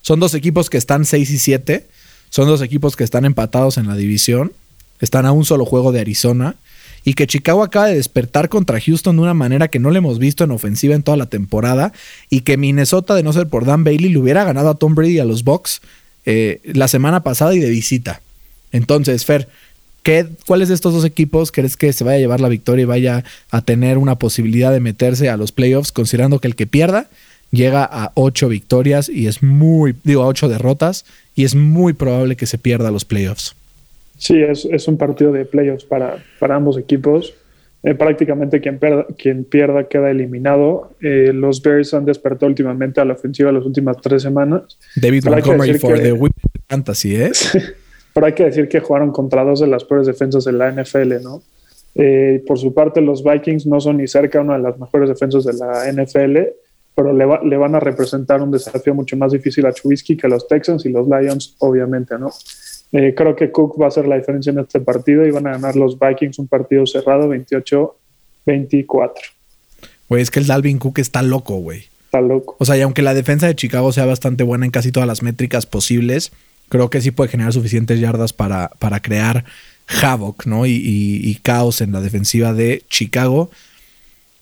[0.00, 1.86] Son dos equipos que están 6 y 7.
[2.30, 4.52] Son dos equipos que están empatados en la división.
[5.00, 6.56] Están a un solo juego de Arizona.
[7.04, 10.18] Y que Chicago acaba de despertar contra Houston de una manera que no le hemos
[10.18, 11.92] visto en ofensiva en toda la temporada.
[12.30, 15.18] Y que Minnesota, de no ser por Dan Bailey, le hubiera ganado a Tom Brady
[15.18, 15.82] a los Bucks
[16.24, 18.22] eh, la semana pasada y de visita.
[18.70, 19.48] Entonces, Fer,
[20.02, 22.86] ¿Qué, ¿Cuáles de estos dos equipos crees que se vaya a llevar la victoria y
[22.86, 27.08] vaya a tener una posibilidad de meterse a los playoffs, considerando que el que pierda
[27.52, 31.04] llega a ocho victorias y es muy, digo, a ocho derrotas
[31.36, 33.54] y es muy probable que se pierda los playoffs?
[34.18, 37.34] Sí, es, es un partido de playoffs para, para ambos equipos.
[37.84, 40.92] Eh, prácticamente quien, pierda, quien pierda queda eliminado.
[41.00, 44.78] Eh, los Bears han despertado últimamente a la ofensiva las últimas tres semanas.
[44.94, 46.16] David Montgomery for the
[46.68, 47.32] Fantasy, ¿eh?
[48.14, 51.22] Pero hay que decir que jugaron contra dos de las peores defensas de la NFL,
[51.22, 51.42] ¿no?
[51.94, 55.44] Eh, por su parte, los Vikings no son ni cerca una de las mejores defensas
[55.44, 56.38] de la NFL,
[56.94, 60.46] pero le, le, van a representar un desafío mucho más difícil a Trubisky que los
[60.46, 62.30] Texans y los Lions, obviamente, ¿no?
[62.92, 65.52] Eh, creo que Cook va a hacer la diferencia en este partido y van a
[65.52, 69.12] ganar los Vikings un partido cerrado 28-24.
[70.10, 71.84] Güey, es que el Dalvin Cook está loco, güey.
[72.04, 72.56] Está loco.
[72.58, 75.22] O sea, y aunque la defensa de Chicago sea bastante buena en casi todas las
[75.22, 76.32] métricas posibles,
[76.72, 79.44] creo que sí puede generar suficientes yardas para, para crear
[79.86, 80.64] havoc, ¿no?
[80.64, 83.50] Y, caos en la defensiva de Chicago.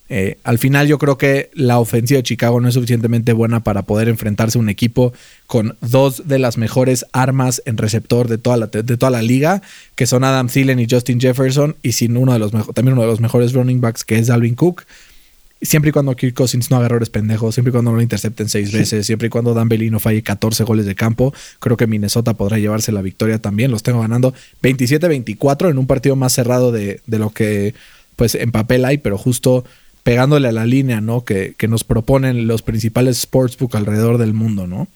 [0.09, 3.83] Eh, al final yo creo que la ofensiva de Chicago no es suficientemente buena para
[3.83, 5.13] poder enfrentarse a un equipo
[5.49, 9.61] con dos de las mejores armas en receptor de toda la, de toda la liga,
[9.97, 13.09] que son Adam Thielen y Justin Jefferson, y sin uno de los también uno de
[13.09, 14.85] los mejores running backs que es Dalvin Cook
[15.63, 18.49] siempre y cuando Kirk Cousins no haga errores pendejos, siempre y cuando no lo intercepten
[18.49, 21.87] seis veces, siempre y cuando Dan Bailey no falle 14 goles de campo, creo que
[21.87, 23.71] Minnesota podrá llevarse la victoria también.
[23.71, 27.75] Los tengo ganando 27-24 en un partido más cerrado de, lo que
[28.17, 29.65] pues en papel hay, pero justo
[30.03, 31.25] pegándole a la línea, ¿no?
[31.25, 34.89] Que, que nos proponen los principales sportsbook alrededor del mundo, ¿no?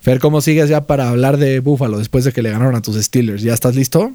[0.00, 2.96] Fer, ¿cómo sigues ya para hablar de Buffalo después de que le ganaron a tus
[2.96, 3.42] Steelers?
[3.42, 4.12] ¿Ya estás listo?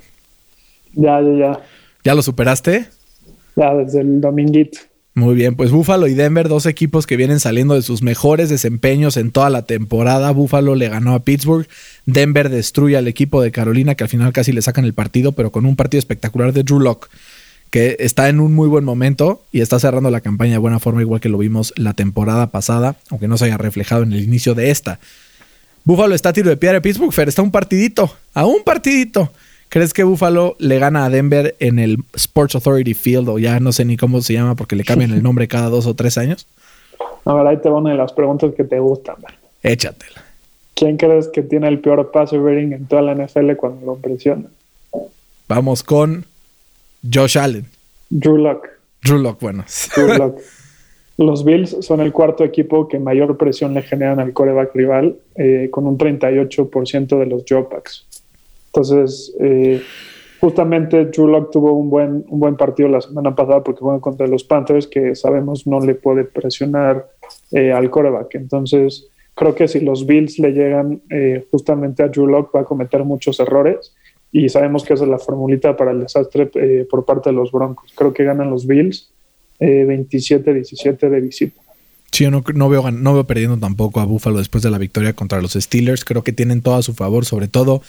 [0.93, 1.59] Ya, ya, ya.
[2.03, 2.87] ¿Ya lo superaste?
[3.55, 4.79] Ya, desde el dominguito.
[5.15, 9.15] Muy bien, pues Buffalo y Denver, dos equipos que vienen saliendo de sus mejores desempeños
[9.15, 10.32] en toda la temporada.
[10.32, 11.67] Buffalo le ganó a Pittsburgh,
[12.08, 15.52] Denver destruye al equipo de Carolina, que al final casi le sacan el partido, pero
[15.52, 17.10] con un partido espectacular de Drew Locke,
[17.69, 21.02] que está en un muy buen momento y está cerrando la campaña de buena forma,
[21.02, 24.56] igual que lo vimos la temporada pasada, aunque no se haya reflejado en el inicio
[24.56, 24.99] de esta.
[25.84, 29.32] Buffalo está a tiro de piedra de Pittsburgh, Fer, está un partidito, a un partidito.
[29.73, 33.71] ¿Crees que Buffalo le gana a Denver en el Sports Authority Field o ya no
[33.71, 36.45] sé ni cómo se llama porque le cambian el nombre cada dos o tres años?
[37.25, 39.15] A ver, ahí te va una de las preguntas que te gustan.
[39.63, 40.23] Échatela.
[40.75, 44.43] ¿Quién crees que tiene el peor passer rating en toda la NFL cuando lo presiona?
[45.47, 46.23] Vamos con
[47.12, 47.65] Josh Allen.
[48.12, 48.67] Drew Lock.
[49.01, 49.65] Drew Lock, bueno.
[49.95, 50.39] Drew Lock.
[51.17, 55.69] Los Bills son el cuarto equipo que mayor presión le generan al coreback rival, eh,
[55.71, 58.05] con un 38% de los dropbacks.
[58.73, 59.83] Entonces, eh,
[60.39, 64.25] justamente Drew Lock tuvo un buen, un buen partido la semana pasada porque fue contra
[64.25, 67.07] los Panthers, que sabemos no le puede presionar
[67.51, 68.33] eh, al coreback.
[68.33, 72.65] Entonces, creo que si los Bills le llegan eh, justamente a Drew Lock, va a
[72.65, 73.93] cometer muchos errores.
[74.31, 76.49] Y sabemos que esa es la formulita para el desastre
[76.89, 77.93] por parte de los Broncos.
[77.95, 79.12] Creo que ganan los Bills
[79.59, 81.62] 27-17 de visita.
[82.12, 85.13] Sí, yo no, no, veo, no veo perdiendo tampoco a Buffalo después de la victoria
[85.13, 86.03] contra los Steelers.
[86.03, 87.83] Creo que tienen todo a su favor, sobre todo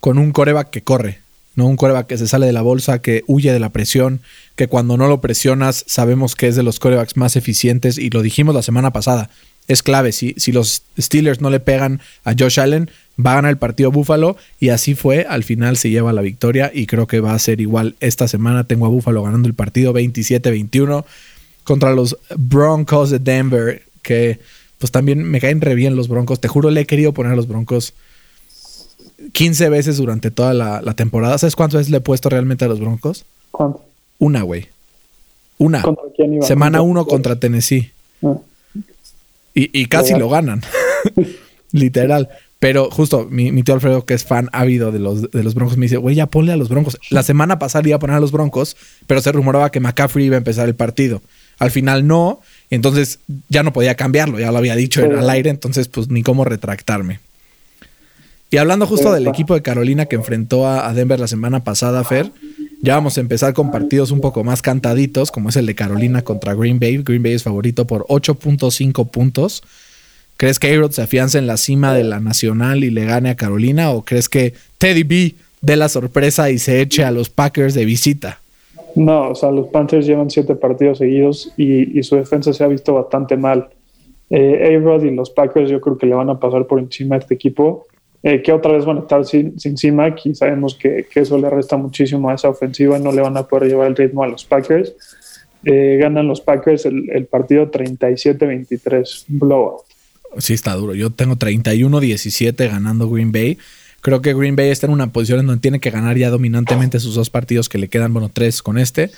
[0.00, 1.20] con un coreback que corre,
[1.54, 4.20] no un coreback que se sale de la bolsa, que huye de la presión,
[4.56, 8.22] que cuando no lo presionas sabemos que es de los corebacks más eficientes y lo
[8.22, 9.30] dijimos la semana pasada.
[9.68, 12.90] Es clave, si, si los Steelers no le pegan a Josh Allen,
[13.24, 16.72] va a ganar el partido Buffalo y así fue, al final se lleva la victoria
[16.74, 18.64] y creo que va a ser igual esta semana.
[18.64, 21.04] Tengo a Buffalo ganando el partido 27-21
[21.64, 24.40] contra los Broncos de Denver, que
[24.78, 26.40] pues también me caen re bien los Broncos.
[26.40, 27.92] Te juro, le he querido poner a los Broncos
[29.32, 31.38] 15 veces durante toda la, temporada.
[31.38, 33.24] ¿Sabes cuántas veces le he puesto realmente a los Broncos?
[33.50, 33.84] ¿Cuánto?
[34.18, 34.68] Una, güey.
[35.58, 35.82] Una.
[35.82, 36.46] ¿Contra quién iba?
[36.46, 37.90] Semana 1 contra Tennessee.
[38.22, 38.36] Ah.
[39.54, 40.62] Y, casi lo ganan.
[41.72, 42.28] Literal.
[42.60, 45.86] Pero justo mi, tío Alfredo, que es fan ávido de los, de los Broncos, me
[45.86, 46.98] dice, güey, ya ponle a los Broncos.
[47.08, 50.36] La semana pasada iba a poner a los Broncos, pero se rumoraba que McCaffrey iba
[50.36, 51.22] a empezar el partido.
[51.58, 52.40] Al final no,
[52.70, 56.22] entonces ya no podía cambiarlo, ya lo había dicho en al aire, entonces pues ni
[56.22, 57.20] cómo retractarme.
[58.50, 62.32] Y hablando justo del equipo de Carolina que enfrentó a, Denver la semana pasada, Fer,
[62.82, 66.22] ya vamos a empezar con partidos un poco más cantaditos, como es el de Carolina
[66.22, 66.98] contra Green Bay.
[66.98, 69.62] Green Bay es favorito por 8.5 puntos.
[70.36, 73.36] ¿Crees que a se afianza en la cima de la nacional y le gane a
[73.36, 73.90] Carolina?
[73.90, 77.84] ¿O crees que Teddy B dé la sorpresa y se eche a los Packers de
[77.84, 78.40] visita?
[78.96, 82.94] No, o sea, los Panthers llevan siete partidos seguidos y, su defensa se ha visto
[82.94, 83.68] bastante mal.
[84.30, 87.18] Eh, A-Rod y los Packers yo creo que le van a pasar por encima a
[87.18, 87.86] este equipo.
[88.22, 91.48] Eh, que otra vez van a estar sin, sin CIMAC y sabemos que, eso le
[91.48, 94.44] resta muchísimo a esa ofensiva, no le van a poder llevar el ritmo a los
[94.44, 94.94] Packers.
[95.64, 99.84] Eh, ganan los Packers el, partido 37-23, blowout.
[100.36, 100.94] Sí, está duro.
[100.94, 103.56] Yo tengo 31-17 ganando Green Bay.
[104.02, 107.00] Creo que Green Bay está en una posición en donde tiene que ganar ya dominantemente
[107.00, 109.10] sus dos partidos que le quedan, bueno, tres con este,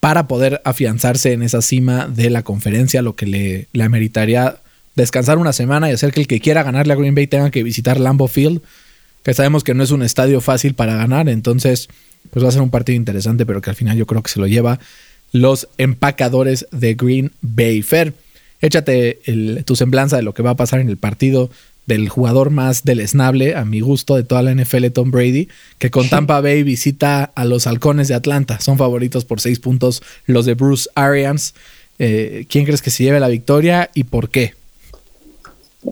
[0.00, 4.58] para poder afianzarse en esa cima de la conferencia, lo que le, le ameritaría
[4.94, 7.62] descansar una semana y hacer que el que quiera ganarle a Green Bay tenga que
[7.62, 8.60] visitar Lambeau Field,
[9.22, 11.88] que sabemos que no es un estadio fácil para ganar, entonces
[12.30, 14.40] pues va a ser un partido interesante, pero que al final yo creo que se
[14.40, 14.78] lo lleva
[15.32, 17.82] los empacadores de Green Bay.
[17.82, 18.14] Fair,
[18.60, 19.20] échate
[19.64, 21.50] tu semblanza de lo que va a pasar en el partido
[21.86, 26.08] del jugador más deleznable, a mi gusto, de toda la NFL, Tom Brady, que con
[26.10, 28.60] Tampa Bay visita a los halcones de Atlanta.
[28.60, 31.54] Son favoritos por seis puntos los de Bruce Arians.
[31.98, 34.54] Eh, ¿Quién crees que se lleve la victoria y por qué?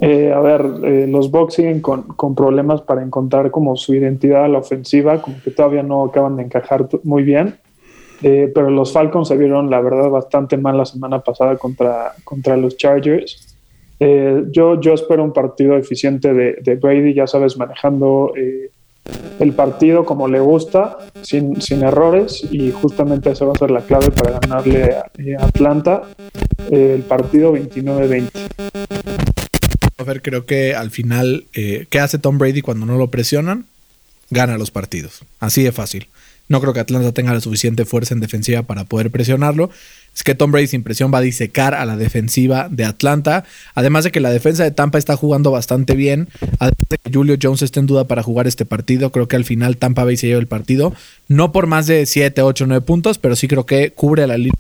[0.00, 4.48] Eh, a ver, eh, los Bucks siguen con, problemas para encontrar como su identidad a
[4.48, 7.56] la ofensiva, como que todavía no acaban de encajar muy bien.
[8.20, 12.76] pero los Falcons se vieron, la verdad, bastante mal la semana pasada contra, contra los
[12.76, 13.52] Chargers.
[14.04, 18.72] Eh, yo, yo espero un partido eficiente de, Brady, ya sabes, manejando eh,
[19.38, 24.10] el partido como le gusta, sin, errores, y justamente esa va a ser la clave
[24.10, 26.02] para ganarle a, eh, Atlanta
[26.68, 29.31] el partido 29-20.
[30.02, 33.66] A ver, creo que al final, ¿qué hace Tom Brady cuando no lo presionan?
[34.30, 35.20] Gana los partidos.
[35.38, 36.08] Así de fácil.
[36.48, 39.70] No creo que Atlanta tenga la suficiente fuerza en defensiva para poder presionarlo.
[40.14, 43.44] Es que Tom Brady sin presión va a disecar a la defensiva de Atlanta.
[43.74, 46.28] Además de que la defensa de Tampa está jugando bastante bien.
[46.58, 49.12] Además de que Julio Jones está en duda para jugar este partido.
[49.12, 50.92] Creo que al final Tampa Bay se lleva el partido.
[51.28, 54.36] No por más de 7, 8, 9 puntos, pero sí creo que cubre a la
[54.36, 54.52] línea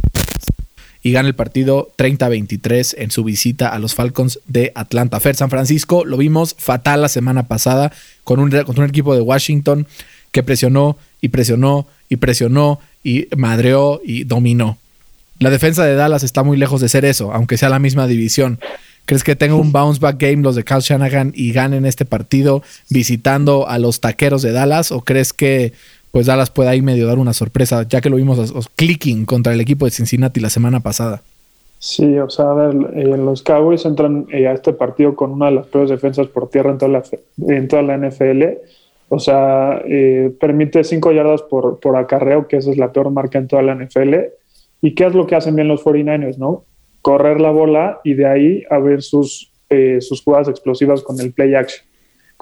[1.02, 5.18] y gana el partido 30-23 en su visita a los Falcons de Atlanta.
[5.20, 7.92] Fer San Francisco lo vimos fatal la semana pasada
[8.24, 9.86] con un, con un equipo de Washington
[10.30, 14.78] que presionó y presionó y presionó y madreó y dominó.
[15.38, 18.60] La defensa de Dallas está muy lejos de ser eso, aunque sea la misma división.
[19.06, 22.62] ¿Crees que tenga un bounce back game los de Kyle Shanahan y ganen este partido
[22.88, 24.92] visitando a los taqueros de Dallas?
[24.92, 25.72] ¿O crees que
[26.12, 29.60] pues Dallas pueda ahí medio dar una sorpresa, ya que lo vimos clicking contra el
[29.60, 31.22] equipo de Cincinnati la semana pasada?
[31.80, 35.46] Sí, o sea, a ver, eh, los Cowboys entran eh, a este partido con una
[35.46, 37.02] de las peores defensas por tierra en toda la,
[37.48, 38.42] en toda la NFL.
[39.08, 43.38] O sea, eh, permite cinco yardas por, por acarreo, que esa es la peor marca
[43.38, 44.14] en toda la NFL
[44.82, 46.64] ¿Y qué es lo que hacen bien los 49ers, no?
[47.00, 51.54] Correr la bola y de ahí abrir sus, eh, sus jugadas explosivas con el play
[51.54, 51.86] action.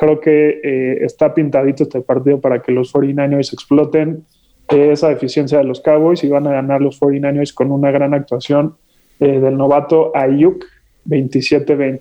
[0.00, 4.24] Creo que eh, está pintadito este partido para que los 49ers exploten
[4.70, 8.14] eh, esa deficiencia de los Cowboys y van a ganar los 49ers con una gran
[8.14, 8.76] actuación
[9.18, 10.64] del novato Ayuk
[11.06, 12.00] 27-20.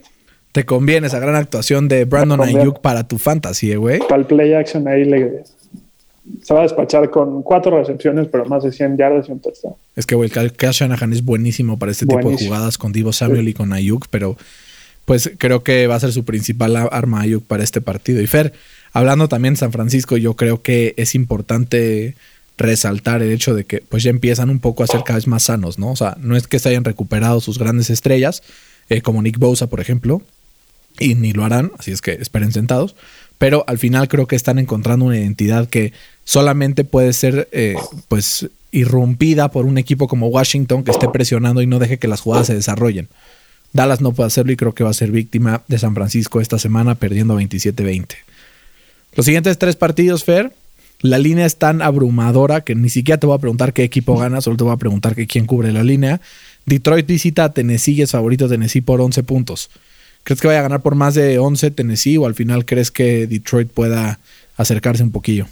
[0.53, 3.99] Te conviene esa gran actuación de Brandon Ayuk para tu fantasy, güey.
[3.99, 5.43] Para el play action ahí le,
[6.41, 9.75] se va a despachar con cuatro recepciones, pero más de 100 yardas y un touchdown.
[9.97, 13.49] Es que, güey, Kyle Shanahan es buenísimo para este tipo de jugadas con Divo Samuel
[13.49, 14.37] y con Ayuk, pero
[15.09, 18.21] pues creo que va a ser su principal arma para este partido.
[18.21, 18.53] Y Fer,
[18.93, 22.13] hablando también de San Francisco, yo creo que es importante
[22.59, 25.41] resaltar el hecho de que pues ya empiezan un poco a ser cada vez más
[25.41, 25.89] sanos, ¿no?
[25.89, 28.43] O sea, no es que se hayan recuperado sus grandes estrellas,
[28.87, 30.21] eh, como Nick Bosa, por ejemplo,
[30.99, 32.95] y ni lo harán, así es que esperen sentados,
[33.39, 35.91] pero al final creo que están encontrando una identidad que
[36.23, 37.73] solamente puede ser eh,
[38.09, 42.21] pues irrumpida por un equipo como Washington que esté presionando y no deje que las
[42.21, 43.09] jugadas se desarrollen.
[43.73, 46.57] Dallas no puede hacerlo y creo que va a ser víctima de San Francisco esta
[46.57, 48.15] semana perdiendo 27-20.
[49.15, 50.53] Los siguientes tres partidos, Fer,
[51.01, 54.41] la línea es tan abrumadora que ni siquiera te voy a preguntar qué equipo gana,
[54.41, 56.19] solo te voy a preguntar que quién cubre la línea.
[56.65, 59.69] Detroit visita a Tennessee y es favorito de Tennessee por 11 puntos.
[60.23, 63.27] ¿Crees que vaya a ganar por más de 11 Tennessee o al final crees que
[63.27, 64.19] Detroit pueda
[64.57, 65.45] acercarse un poquillo?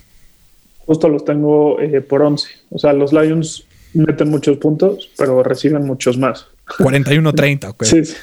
[0.85, 2.47] Justo los tengo eh, por 11.
[2.71, 6.47] O sea, los Lions meten muchos puntos, pero reciben muchos más.
[6.67, 7.83] 41-30, ok.
[7.83, 8.15] Sí, sí.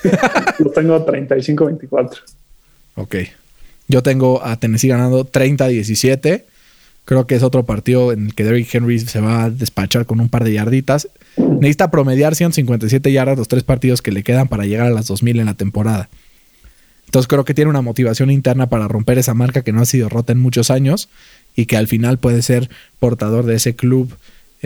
[0.59, 2.19] los tengo 35-24.
[2.97, 3.17] Ok.
[3.89, 6.45] Yo tengo a Tennessee ganando 30-17.
[7.05, 10.21] Creo que es otro partido en el que Derrick Henry se va a despachar con
[10.21, 11.09] un par de yarditas.
[11.37, 15.41] Necesita promediar 157 yardas los tres partidos que le quedan para llegar a las 2000
[15.41, 16.09] en la temporada.
[17.07, 20.09] Entonces creo que tiene una motivación interna para romper esa marca que no ha sido
[20.09, 21.09] rota en muchos años
[21.55, 24.17] y que al final puede ser portador de ese club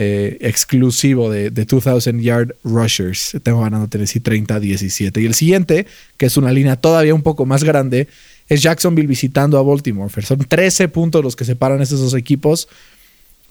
[0.01, 3.37] eh, exclusivo de, 2000 Yard Rushers.
[3.43, 5.21] Tengo ganando Tennessee 30-17.
[5.21, 8.07] Y el siguiente, que es una línea todavía un poco más grande,
[8.47, 10.09] es Jacksonville visitando a Baltimore.
[10.21, 12.69] Son 13 puntos los que separan estos dos equipos.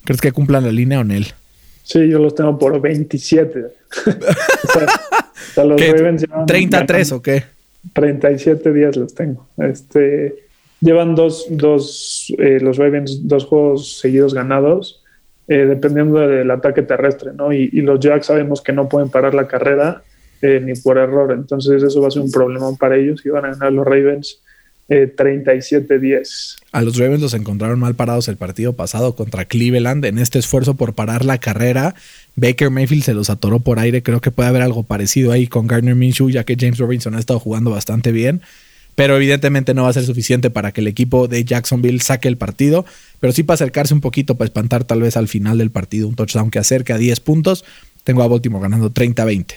[0.05, 1.15] ¿Crees que cumplan la línea o no?
[1.83, 3.67] Sí, yo los tengo por 27.
[5.57, 5.77] o
[6.47, 7.45] 33 o qué?
[7.93, 9.47] 37 días los tengo.
[9.59, 10.49] Este,
[10.81, 14.98] Llevan dos, dos eh, los Ravens, dos juegos seguidos ganados,
[15.49, 17.53] eh, dependiendo del ataque terrestre, ¿no?
[17.53, 20.03] Y, los Jacks sabemos que no pueden parar la carrera
[20.43, 23.47] eh, ni por error, entonces eso va a ser un problema para ellos y van
[23.47, 24.41] a ganar los Ravens
[24.89, 26.57] 37-10.
[26.73, 30.75] A los Ravens los encontraron mal parados el partido pasado contra Cleveland en este esfuerzo
[30.75, 31.95] por parar la carrera.
[32.37, 34.03] Baker Mayfield se los atoró por aire.
[34.03, 37.19] Creo que puede haber algo parecido ahí con Gardner Minshew, ya que James Robinson ha
[37.19, 38.41] estado jugando bastante bien
[38.99, 42.37] pero evidentemente no va a ser suficiente para que el equipo de Jacksonville saque el
[42.37, 42.85] partido,
[43.21, 46.17] pero sí para acercarse un poquito, para espantar tal vez al final del partido un
[46.17, 47.65] touchdown que acerque a 10 puntos.
[48.03, 49.55] Tengo a Baltimore ganando 30-20.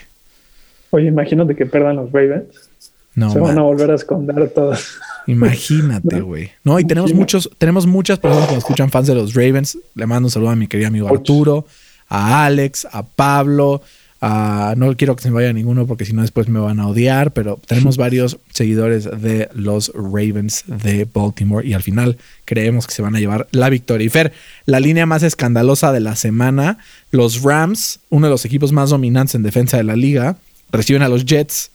[0.92, 2.70] Oye, imagínate que perdan los Ravens.
[3.16, 5.00] No, Se van a volver a esconder todos.
[5.26, 6.52] Imagínate, güey.
[6.64, 9.76] No, y tenemos muchos, tenemos muchas personas que nos escuchan fans de los Ravens.
[9.96, 11.66] Le mando un saludo a mi querido amigo Arturo,
[12.08, 13.82] a Alex, a Pablo,
[14.22, 17.34] no quiero que se me vaya ninguno porque si no después me van a odiar,
[17.34, 23.01] pero tenemos varios seguidores de los Ravens de Baltimore y al final creemos que se
[23.01, 24.05] van a llevar la victoria.
[24.05, 24.32] Y Fer,
[24.65, 26.78] la línea más escandalosa de la semana,
[27.09, 30.38] los Rams, uno de los equipos más dominantes en defensa de la liga,
[30.72, 31.72] reciben a los Jets.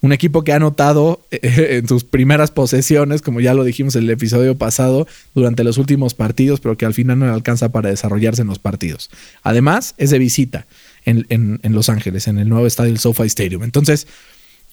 [0.00, 4.04] Un equipo que ha anotado eh, en sus primeras posesiones, como ya lo dijimos en
[4.04, 7.88] el episodio pasado, durante los últimos partidos, pero que al final no le alcanza para
[7.88, 9.10] desarrollarse en los partidos.
[9.42, 10.66] Además, es de visita
[11.08, 13.62] en, Los Ángeles, en el nuevo estadio, el SoFi Stadium.
[13.62, 14.06] Entonces,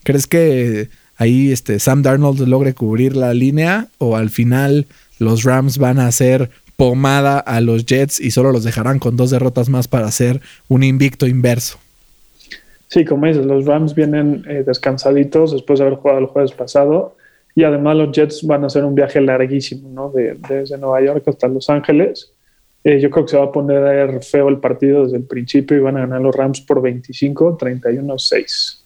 [0.04, 4.86] ¿crees que ahí este, Sam Darnold logre cubrir la línea o al final
[5.20, 9.32] los Rams van a hacer pomada a los Jets y solo los dejarán con dos
[9.32, 11.80] derrotas más para hacer un invicto inverso?
[12.88, 17.16] Sí, como dices, los Rams vienen eh, descansaditos después de haber jugado el jueves pasado
[17.56, 20.12] y además los Jets van a hacer un viaje larguísimo, ¿no?
[20.12, 22.32] desde Nueva York hasta Los Ángeles.
[22.86, 25.80] Eh, yo creo que se va a poner feo el partido desde el principio y
[25.80, 28.84] van a ganar los Rams por 25, 31, 6.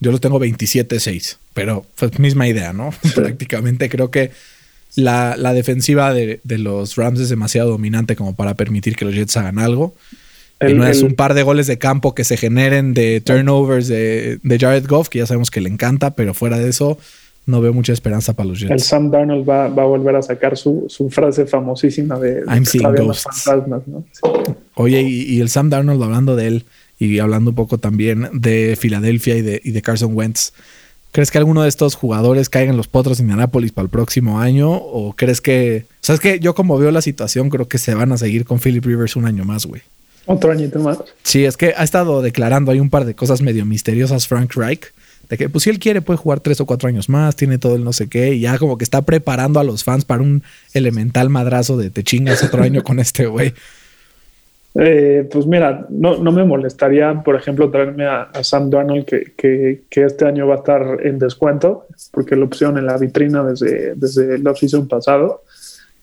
[0.00, 2.94] Yo lo tengo 27-6, pero pues misma idea, ¿no?
[3.14, 4.30] Prácticamente creo que
[4.96, 9.58] la, defensiva de, los Rams es demasiado dominante como para permitir que los Jets hagan
[9.58, 9.94] algo.
[10.66, 14.38] y no es un par de goles de campo que se generen de turnovers de,
[14.42, 16.98] de Jared Goff, que ya sabemos que le encanta, pero fuera de eso,
[17.46, 18.70] no veo mucha esperanza para los Jets.
[18.70, 23.50] El Sam Darnold va, a volver a sacar su, frase famosísima de, I'm seeing ghosts.
[24.74, 26.64] Oye, y, el Sam Darnold hablando de él
[26.98, 30.52] y hablando un poco también de Filadelfia y de, y de Carson Wentz.
[31.10, 34.40] ¿Crees que alguno de estos jugadores caiga en los potros de Indianapolis para el próximo
[34.40, 34.70] año?
[34.72, 35.84] ¿O crees que.?
[35.86, 38.46] O sea, es que yo, como veo la situación, creo que se van a seguir
[38.46, 39.82] con Philip Rivers un año más, güey.
[40.24, 40.98] Otro añito más.
[41.22, 44.92] Sí, es que ha estado declarando ahí un par de cosas medio misteriosas Frank Reich
[45.28, 47.76] de que pues si él quiere puede jugar tres o cuatro años más, tiene todo
[47.76, 50.42] el no sé qué, y ya como que está preparando a los fans para un
[50.74, 53.52] elemental madrazo de te chingas otro año con este güey.
[54.74, 60.04] Eh, pues mira, no, no, me molestaría, por ejemplo, traerme a, Sam Darnold, que, que,
[60.04, 64.36] este año va a estar en descuento, porque la opción en la vitrina desde, desde
[64.36, 65.42] el off-season pasado.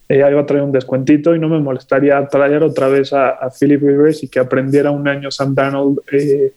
[0.08, 3.30] Eh, ahí va a traer un descuentito y no me molestaría traer otra vez a,
[3.30, 6.52] a Philip Rivers y que aprendiera un año Sam Darnold eh,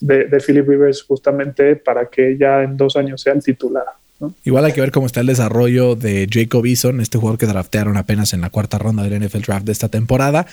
[0.00, 3.84] de, Philip Rivers justamente para que ya en dos años sea el titular.
[4.44, 7.96] Igual hay que ver cómo está el desarrollo de Jacob Eason, este jugador que draftearon
[7.96, 10.46] apenas en la cuarta ronda del NFL Draft de esta temporada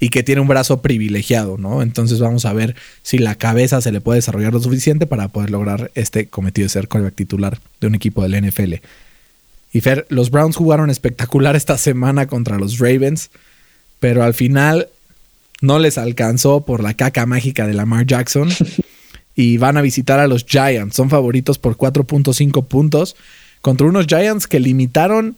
[0.00, 1.82] y que tiene un brazo privilegiado, ¿no?
[1.82, 5.50] Entonces vamos a ver si la cabeza se le puede desarrollar lo suficiente para poder
[5.50, 8.74] lograr este cometido de ser quarterback titular de un equipo del NFL.
[9.72, 13.30] Y Fer, los Browns jugaron espectacular esta semana contra los Ravens,
[14.00, 14.88] pero al final
[15.60, 18.48] no les alcanzó por la caca mágica de Lamar Jackson.
[19.38, 20.96] y van a visitar a los Giants.
[20.96, 23.14] Son favoritos por 4.5 puntos
[23.60, 25.36] contra unos Giants que limitaron,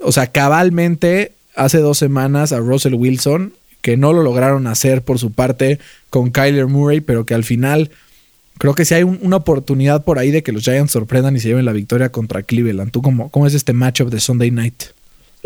[0.00, 3.52] o sea, cabalmente hace dos semanas a Russell Wilson,
[3.82, 5.78] que no lo lograron hacer por su parte
[6.10, 7.92] con Kyler Murray, pero que al final
[8.58, 11.46] creo que sí hay una oportunidad por ahí de que los Giants sorprendan y se
[11.46, 12.90] lleven la victoria contra Cleveland.
[12.90, 14.95] ¿Tú cómo, cómo es este matchup de Sunday Night?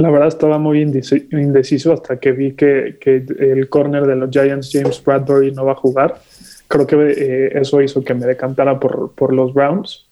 [0.00, 4.70] La verdad estaba muy indeciso hasta que vi que, que el corner de los Giants,
[4.72, 6.20] James Bradbury, no va a jugar
[6.70, 10.06] creo que eh, eso hizo que me decantara por, los Browns.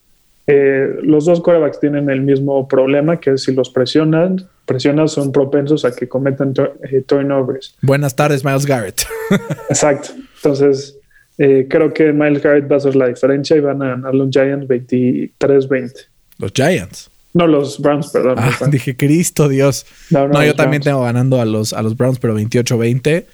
[0.47, 5.30] Eh, los dos corebacks tienen el mismo problema, que es si los presionan, presionas son
[5.30, 6.53] propensos a que cometan
[6.91, 7.76] eh, turnovers.
[7.80, 9.03] Buenas tardes, Miles Garrett.
[9.68, 10.09] Exacto.
[10.36, 10.99] Entonces,
[11.36, 14.66] creo que Miles Garrett va a ser la diferencia y van a ganar los Giants
[14.66, 15.93] 23-20.
[16.39, 17.09] Los Giants.
[17.39, 18.34] No, los Browns, perdón.
[18.36, 19.86] Ah, dije, Cristo Dios.
[20.11, 23.26] No, yo también tengo ganando a los, a los Browns, pero 28-20.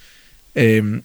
[0.55, 1.01] Eh,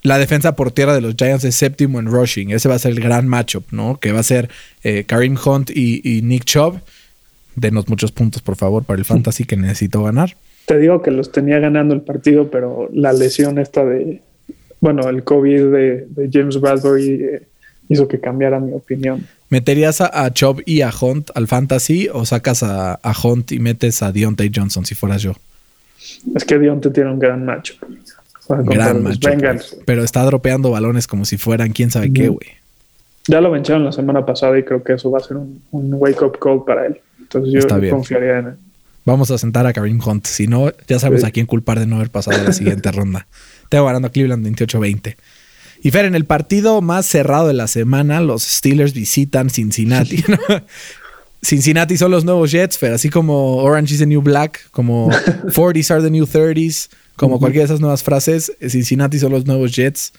[0.00, 2.50] la defensa por tierra de los Giants es séptimo en rushing.
[2.50, 4.00] Ese va a ser el gran matchup, ¿no?
[4.00, 4.48] Que va a ser
[4.82, 6.80] eh, Karim Hunt y, Nick Chubb.
[7.54, 10.34] Denos muchos puntos, por favor, para el fantasy que necesito ganar.
[10.64, 14.22] Te digo que los tenía ganando el partido, pero la lesión esta de,
[14.80, 17.42] bueno, el COVID de, James Bradbury eh,
[17.92, 19.26] hizo que cambiara mi opinión.
[19.48, 23.58] ¿Meterías a, a, Chubb y a Hunt al fantasy o sacas a, a Hunt y
[23.58, 25.34] metes a Deontay Johnson si fueras yo?
[26.34, 27.78] Es que Deontay tiene un gran matchup.
[28.48, 29.30] Gran macho.
[29.84, 32.48] Pero está dropeando balones como si fueran quién sabe qué, güey.
[33.28, 36.38] Ya lo vencharon la semana pasada y creo que eso va a ser un, wake-up
[36.40, 37.00] call para él.
[37.20, 38.54] Entonces yo confiaría en él.
[39.04, 40.26] Vamos a sentar a Karim Hunt.
[40.26, 43.26] Si no, ya sabemos a quién culpar de no haber pasado la siguiente ronda.
[43.68, 45.16] Tengo ganando a Cleveland 28-20.
[45.82, 50.22] Y Fer, en el partido más cerrado de la semana, los Steelers visitan Cincinnati.
[51.42, 55.10] Cincinnati son los nuevos Jets, Fer, así como Orange is the New Black, como
[55.46, 56.88] 40s are the new 30s.
[57.16, 60.12] Como cualquiera de esas nuevas frases, Cincinnati son los nuevos Jets.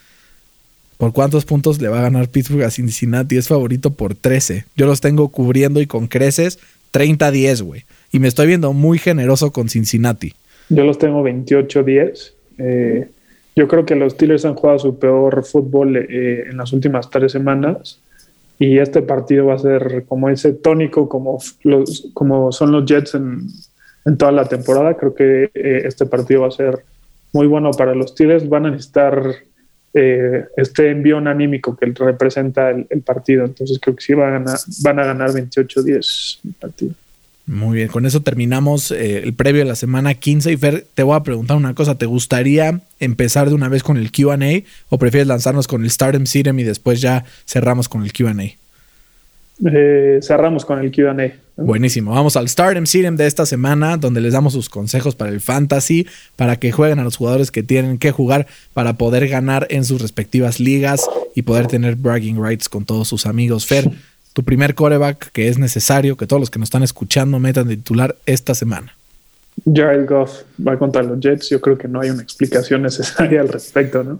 [0.97, 3.37] ¿Por cuántos puntos le va a ganar Pittsburgh a Cincinnati?
[3.37, 4.65] Es favorito por 13.
[4.75, 6.59] Yo los tengo cubriendo y con creces
[6.93, 7.85] 30-10, güey.
[8.11, 10.33] Y me estoy viendo muy generoso con Cincinnati.
[10.69, 12.31] Yo los tengo 28-10.
[12.59, 13.09] Eh,
[13.55, 17.31] yo creo que los Steelers han jugado su peor fútbol eh, en las últimas tres
[17.31, 17.99] semanas.
[18.59, 23.15] Y este partido va a ser como ese tónico, como, los, como son los Jets
[23.15, 23.41] en,
[24.05, 24.95] en toda la temporada.
[24.95, 26.83] Creo que eh, este partido va a ser
[27.31, 28.47] muy bueno para los Steelers.
[28.47, 29.35] Van a necesitar
[29.93, 33.45] eh, este envío anímico que representa el, partido.
[33.45, 36.93] Entonces creo que sí van a ganar, van a ganar 28-10 el partido.
[37.45, 40.53] Muy bien, con eso terminamos eh, el previo de la semana 15.
[40.53, 43.97] Y Fer, te voy a preguntar una cosa: ¿te gustaría empezar de una vez con
[43.97, 44.37] el QA
[44.89, 48.33] o prefieres lanzarnos con el Stardom Serum y después ya cerramos con el QA?
[49.65, 51.15] Eh, cerramos con el QA.
[51.57, 52.11] Buenísimo.
[52.11, 56.07] Vamos al Stardom Serum de esta semana, donde les damos sus consejos para el fantasy,
[56.37, 60.01] para que jueguen a los jugadores que tienen que jugar para poder ganar en sus
[60.01, 63.67] respectivas ligas y poder tener bragging rights con todos sus amigos.
[63.67, 63.91] Fer,
[64.33, 67.77] tu primer coreback que es necesario que todos los que nos están escuchando metan de
[67.77, 68.95] titular esta semana.
[69.71, 71.49] Jared Goff va contra los Jets.
[71.49, 74.17] Yo creo que no hay una explicación necesaria al respecto, ¿no?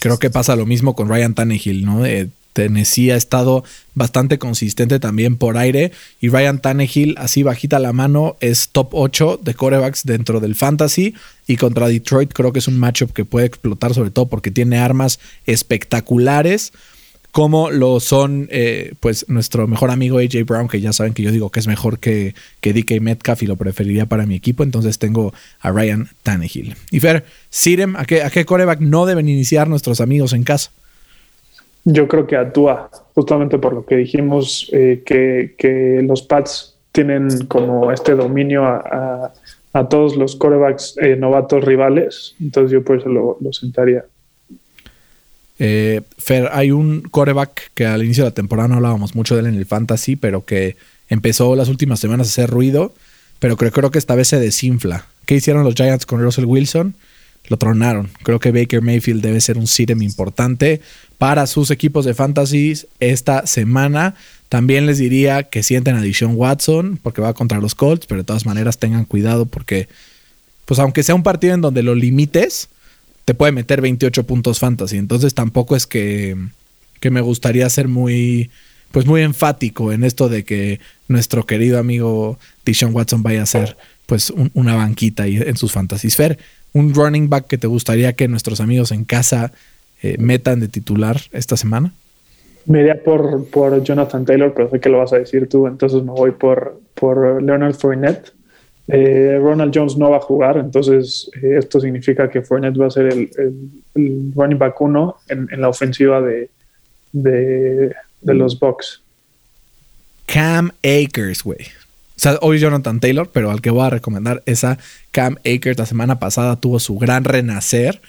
[0.00, 2.04] Creo que pasa lo mismo con Ryan Tannehill, ¿no?
[2.54, 5.92] Tennessee ha estado bastante consistente también por aire.
[6.20, 11.14] Y Ryan Tannehill, así bajita la mano, es top 8 de corebacks dentro del fantasy.
[11.46, 14.78] Y contra Detroit creo que es un matchup que puede explotar, sobre todo porque tiene
[14.78, 16.72] armas espectaculares.
[17.34, 21.32] Como lo son, eh, pues, nuestro mejor amigo AJ Brown, que ya saben que yo
[21.32, 24.62] digo que es mejor que, que DK Metcalf y lo preferiría para mi equipo.
[24.62, 26.76] Entonces tengo a Ryan Tannehill.
[26.92, 30.70] Y Fer, Sirem, ¿a qué, ¿a qué coreback no deben iniciar nuestros amigos en casa?
[31.84, 37.90] Yo creo que actúa, justamente por lo que dijimos, eh, que, los Pats tienen como
[37.90, 39.32] este dominio a,
[39.90, 42.36] todos los corebacks eh, novatos rivales.
[42.40, 44.04] Entonces yo por eso lo, sentaría.
[45.58, 49.42] Eh, Fer, hay un coreback que al inicio de la temporada no hablábamos mucho de
[49.42, 50.76] él en el fantasy, pero que
[51.08, 52.94] empezó las últimas semanas a hacer ruido,
[53.38, 55.06] pero creo, creo que esta vez se desinfla.
[55.26, 56.96] ¿Qué hicieron los Giants con Russell Wilson?
[57.48, 58.10] Lo tronaron.
[58.22, 60.80] Creo que Baker Mayfield debe ser un sitem importante
[61.18, 64.14] para sus equipos de fantasy esta semana.
[64.48, 68.46] También les diría que sienten a Watson porque va contra los Colts, pero de todas
[68.46, 69.88] maneras tengan cuidado porque,
[70.64, 72.68] pues aunque sea un partido en donde lo limites,
[73.24, 74.96] te puede meter 28 puntos fantasy.
[74.96, 76.36] Entonces tampoco es que,
[77.00, 78.50] que me gustaría ser muy,
[78.92, 83.76] pues muy enfático en esto de que nuestro querido amigo Dishon Watson vaya a ser
[84.06, 86.16] pues una banquita en sus fantasies.
[86.16, 86.38] Fer,
[86.74, 89.52] un running back que te gustaría que nuestros amigos en casa
[90.02, 91.94] eh, metan de titular esta semana?
[92.66, 96.02] Me iría por, por Jonathan Taylor, pero sé que lo vas a decir tú, entonces
[96.02, 98.32] me voy por, por Leonard Fournette.
[98.86, 102.90] Eh, Ronald Jones no va a jugar, entonces eh, esto significa que Fournette va a
[102.90, 103.30] ser el,
[104.34, 106.50] running back uno en, la ofensiva de,
[107.12, 109.02] de, los Bucks.
[110.26, 111.60] Cam Akers, güey.
[112.16, 114.78] O sea, hoy Jonathan Taylor, pero al que voy a recomendar es a
[115.10, 115.78] Cam Akers.
[115.78, 118.00] La semana pasada tuvo su gran renacer.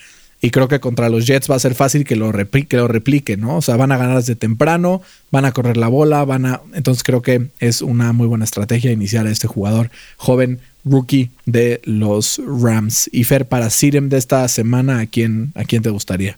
[0.46, 3.36] Y creo que contra los Jets va a ser fácil que lo, replique, lo replique,
[3.36, 3.58] ¿no?
[3.58, 6.62] O sea, van a ganar desde temprano, van a correr la bola, van a.
[6.76, 11.82] Entonces creo que es una muy buena estrategia iniciar a este jugador joven, rookie de
[11.84, 13.10] los Rams.
[13.12, 16.38] Y Fer, para Sirem de esta semana, ¿a quién, a quién te gustaría?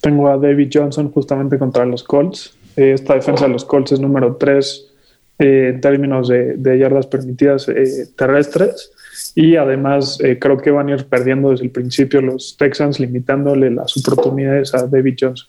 [0.00, 2.52] Tengo a David Johnson justamente contra los Colts.
[2.74, 4.86] Esta defensa de los Colts es número 3
[5.38, 8.90] eh, en términos de, yardas permitidas eh, terrestres.
[9.34, 13.70] Y además eh, creo que van a ir perdiendo desde el principio los Texans, limitándole
[13.70, 15.48] las oportunidades a David Johnson.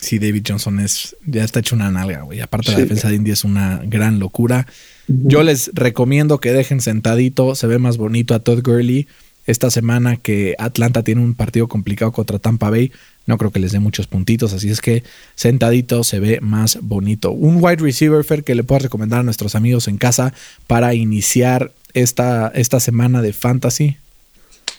[0.00, 2.40] Sí, David Johnson es, ya está hecho una nalga, güey.
[2.40, 4.66] Aparte la defensa de India es una gran locura.
[5.08, 9.08] Yo les recomiendo que dejen sentadito, se ve más bonito a Todd Gurley
[9.48, 12.92] esta semana que Atlanta tiene un partido complicado contra Tampa Bay.
[13.26, 15.02] No creo que les dé muchos puntitos, así es que
[15.34, 17.30] sentadito se ve más bonito.
[17.30, 20.34] Un wide receiver, Fer, que le puedas recomendar a nuestros amigos en casa
[20.66, 23.96] para iniciar esta, esta semana de fantasy?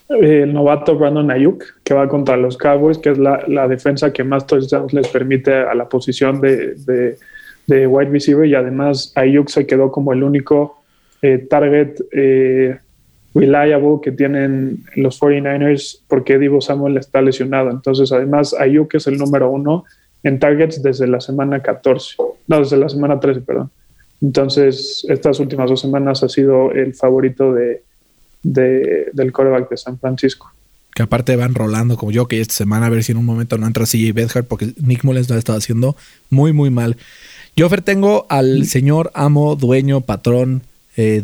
[0.09, 4.47] El novato Brandon Ayuk, que va contra los Cowboys, que es la, defensa que más
[4.47, 6.75] touchdowns les permite a la posición de,
[7.67, 8.47] de, wide receiver.
[8.47, 10.81] Y además, Ayuk se quedó como el único
[11.21, 12.79] eh, target eh,
[13.35, 17.69] reliable que tienen los 49ers porque Divo Samuel está lesionado.
[17.69, 19.85] Entonces, además, Ayuk es el número uno
[20.23, 22.15] en targets desde la semana 14,
[22.47, 23.69] no, desde la semana 13, perdón.
[24.21, 27.83] Entonces, estas últimas dos semanas ha sido el favorito de,
[28.43, 30.51] del coreback de San Francisco.
[30.93, 33.57] Que aparte van rolando como yo, que esta semana a ver si en un momento
[33.57, 35.95] no entra CJ Bedhart, porque Nick Mullens lo ha estado haciendo
[36.29, 36.97] muy, muy mal.
[37.55, 40.63] Yo tengo al señor amo, dueño, patrón,
[40.97, 41.23] eh,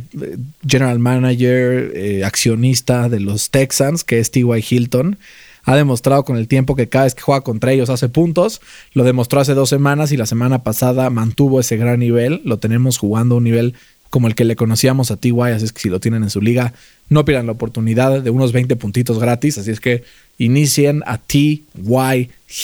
[0.66, 4.64] general manager, eh, accionista de los Texans, que es T.Y.
[4.70, 5.18] Hilton.
[5.66, 8.62] Ha demostrado con el tiempo que cada vez que juega contra ellos hace puntos.
[8.94, 12.42] Lo demostró hace dos semanas y la semana pasada mantuvo ese gran nivel.
[12.46, 13.74] Lo tenemos jugando a un nivel
[14.10, 16.40] como el que le conocíamos a TY, así es que si lo tienen en su
[16.40, 16.74] liga,
[17.10, 20.04] no pierdan la oportunidad de unos 20 puntitos gratis, así es que
[20.38, 21.66] inicien a TY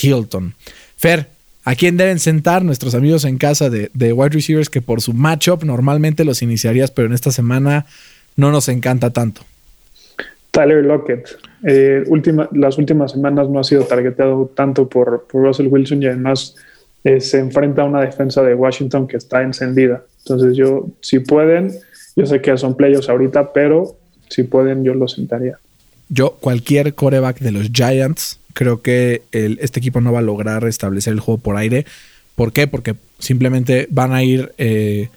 [0.02, 0.54] Hilton.
[0.95, 1.30] Fer,
[1.66, 5.12] ¿a quién deben sentar nuestros amigos en casa de, de wide receivers que por su
[5.12, 7.86] matchup normalmente los iniciarías, pero en esta semana
[8.38, 9.43] no nos encanta tanto?
[10.52, 11.38] Tyler Lockett.
[11.64, 12.04] Eh,
[12.54, 16.56] las últimas semanas no ha sido targeteado tanto por, Russell Wilson y además
[17.04, 20.04] eh, se enfrenta a una defensa de Washington que está encendida.
[20.20, 21.72] Entonces yo, si pueden,
[22.16, 23.97] yo sé que son playoffs ahorita, pero
[24.30, 25.58] si pueden, yo lo sentaría.
[26.10, 31.14] Yo, cualquier coreback de los Giants, creo que este equipo no va a lograr restablecer
[31.14, 31.86] el juego por aire.
[32.36, 32.68] ¿Por qué?
[32.68, 35.10] Porque simplemente van a ir eh,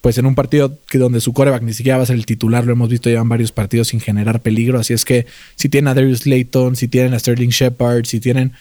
[0.00, 2.64] pues en un partido que donde su coreback ni siquiera va a ser el titular,
[2.64, 5.26] lo hemos visto en varios partidos sin generar peligro, así es que
[5.56, 8.52] si tienen a Darius Layton, si tienen a Sterling Shepard, si tienen,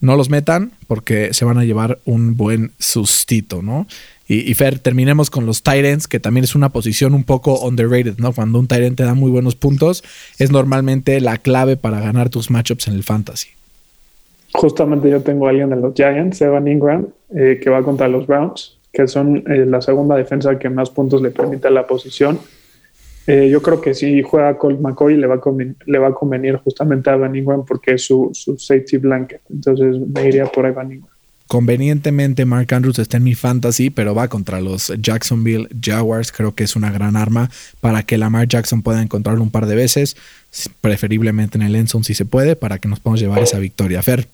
[0.00, 3.86] no los metan porque se van a llevar un buen sustito, ¿no?
[4.30, 8.34] Y, Fer, terminemos con los Tyrants, que también es una posición un poco underrated, ¿no?
[8.34, 10.04] Cuando un Tyrant te da muy buenos puntos,
[10.38, 13.48] es normalmente la clave para ganar tus matchups en el fantasy.
[14.52, 18.26] Justamente yo tengo a alguien de los Giants, Evan Ingram, eh, que va contra los
[18.26, 22.40] Browns que son eh, la segunda defensa que más puntos le permite a la posición.
[23.28, 25.40] Eh, yo creo que si juega Colt McCoy le va a,
[25.86, 29.40] le va a convenir justamente a Van Ingram porque es su, safety blanket.
[29.50, 31.10] Entonces me iría por ahí Van Ingram.
[31.46, 36.32] Convenientemente Mark Andrews está en mi fantasy, pero va contra los Jacksonville Jaguars.
[36.32, 39.76] Creo que es una gran arma para que Lamar Jackson pueda encontrarlo un par de
[39.76, 40.16] veces,
[40.80, 44.02] preferiblemente en el Enson si se puede, para que nos podamos llevar esa victoria.
[44.02, 44.26] Fer,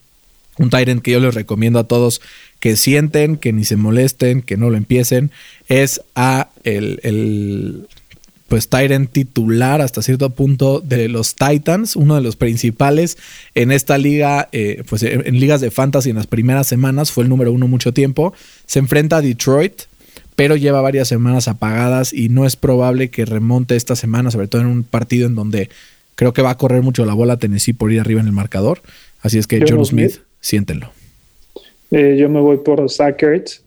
[0.57, 2.21] un Tyrant que yo les recomiendo a todos
[2.59, 5.31] que sienten, que ni se molesten, que no lo empiecen,
[5.67, 7.87] es a el, el
[8.47, 13.17] pues Tyrant titular hasta cierto punto de los Titans, uno de los principales
[13.55, 17.29] en esta liga, eh, pues en, ligas de fantasy en las primeras semanas, fue el
[17.29, 18.33] número uno mucho tiempo,
[18.65, 19.83] se enfrenta a Detroit,
[20.35, 24.61] pero lleva varias semanas apagadas y no es probable que remonte esta semana, sobre todo
[24.61, 25.69] en un partido en donde
[26.15, 28.81] creo que va a correr mucho la bola Tennessee por ir arriba en el marcador,
[29.21, 30.91] así es que John Smith siéntenlo.
[31.89, 33.63] Eh, yo me voy por Zach Ertz.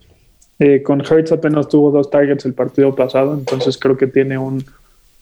[0.60, 4.64] Eh, con Hertz apenas tuvo dos targets el partido pasado, entonces creo que tiene un,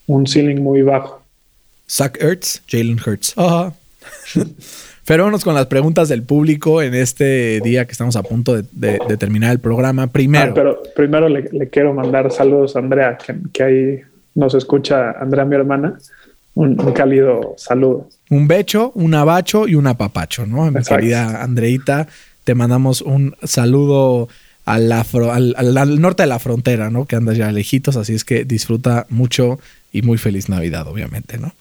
[0.06, 1.22] un ceiling muy bajo.
[1.88, 3.34] Zach Ertz, Jalen Hurts.
[5.06, 8.98] Pero vámonos con las preguntas del público en este día que estamos a punto de,
[9.18, 10.08] terminar el programa.
[10.08, 10.50] Primero.
[10.50, 13.16] Ah, pero primero le, quiero mandar saludos a Andrea,
[13.52, 14.00] que, ahí
[14.34, 15.96] nos escucha Andrea, mi hermana.
[16.56, 18.08] Un, cálido saludo.
[18.30, 20.70] Un becho, un abacho y un apapacho, ¿no?
[20.70, 22.08] Mi querida Andreita,
[22.44, 24.28] te mandamos un saludo
[24.64, 27.04] al, al, norte de la frontera, ¿no?
[27.04, 29.60] Que andas ya lejitos, así es que disfruta mucho
[29.92, 31.52] y muy feliz Navidad, obviamente, ¿no?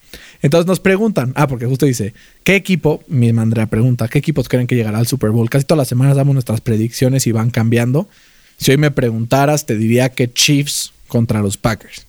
[0.42, 2.14] Entonces nos preguntan, ah, porque justo dice,
[2.46, 5.50] ¿qué equipo, mi Andrea pregunta, ¿qué equipos creen que llegará al Super Bowl?
[5.50, 8.08] Casi todas las semanas damos nuestras predicciones y van cambiando.
[8.56, 12.06] Si hoy me preguntaras, te diría que Chiefs contra los Packers.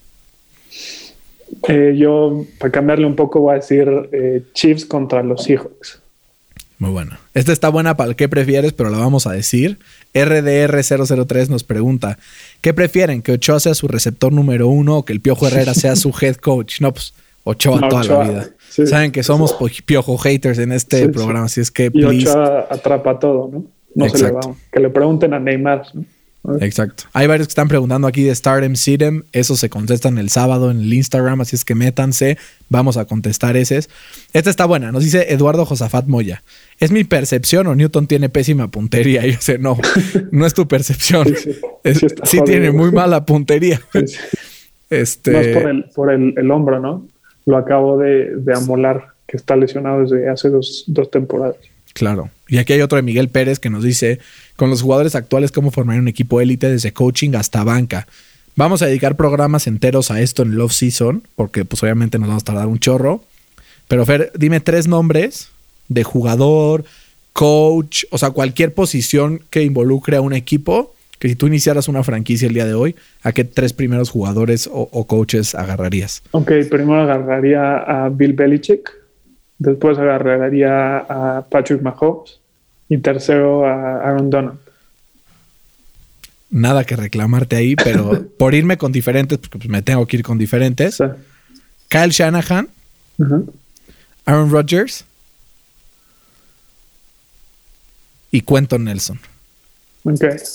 [1.68, 6.00] Eh, yo, para cambiarle un poco, voy a decir eh, Chiefs contra los Seahawks.
[6.78, 7.16] Muy bueno.
[7.32, 9.78] Esta está buena para el que prefieres, pero la vamos a decir.
[10.14, 12.18] RDR003 nos pregunta:
[12.60, 13.22] ¿Qué prefieren?
[13.22, 16.36] ¿Que Ochoa sea su receptor número uno o que el Piojo Herrera sea su head
[16.36, 16.80] coach?
[16.80, 18.50] No, pues Ochoa toda la vida.
[18.68, 21.90] Saben que somos Piojo haters en este programa, así es que.
[21.94, 23.64] Y Ochoa atrapa todo, ¿no?
[23.94, 24.40] No se le va.
[24.70, 25.82] Que le pregunten a Neymar.
[25.94, 26.04] ¿no?
[26.60, 27.04] Exacto.
[27.12, 29.24] Hay varios que están preguntando aquí de Stardom Sidem.
[29.32, 32.38] Eso se contestan el sábado en el Instagram, así es que métanse.
[32.68, 33.76] Vamos a contestar ese.
[34.32, 34.92] Esta está buena.
[34.92, 36.42] Nos dice Eduardo Josafat Moya.
[36.78, 39.26] ¿Es mi percepción o Newton tiene pésima puntería?
[39.26, 39.76] Y yo sé, no,
[40.30, 41.26] no es tu percepción.
[42.24, 43.80] Sí, tiene muy mala puntería.
[44.90, 45.32] Este...
[45.32, 47.06] No es por, el, por el, hombro, ¿no?
[47.44, 51.56] Lo acabo de, de, amolar, que está lesionado desde hace dos, dos temporadas.
[51.92, 52.30] Claro.
[52.48, 54.20] Y aquí hay otro de Miguel Pérez que nos dice,
[54.56, 58.06] con los jugadores actuales, cómo formar un equipo élite desde coaching hasta banca.
[58.56, 62.42] Vamos a dedicar programas enteros a esto en el off-season, porque pues obviamente nos vamos
[62.42, 63.22] a tardar un chorro.
[63.88, 65.50] Pero Fer, dime tres nombres
[65.88, 66.84] de jugador,
[67.32, 72.02] coach, o sea, cualquier posición que involucre a un equipo, que si tú iniciaras una
[72.02, 76.22] franquicia el día de hoy, ¿a qué tres primeros jugadores o, o coaches agarrarías?
[76.30, 78.90] Ok, primero agarraría a Bill Belichick
[79.58, 82.40] Después agarraría a Patrick Mahomes
[82.88, 84.58] y tercero a Aaron Donald.
[86.50, 90.22] Nada que reclamarte ahí, pero por irme con diferentes, porque pues me tengo que ir
[90.22, 90.98] con diferentes.
[91.88, 92.68] Kyle Shanahan,
[94.24, 95.04] Aaron Rodgers
[98.30, 99.18] y Quentin Nelson.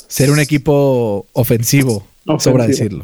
[0.07, 2.07] Ser un equipo ofensivo,
[2.39, 3.03] sobra decirlo.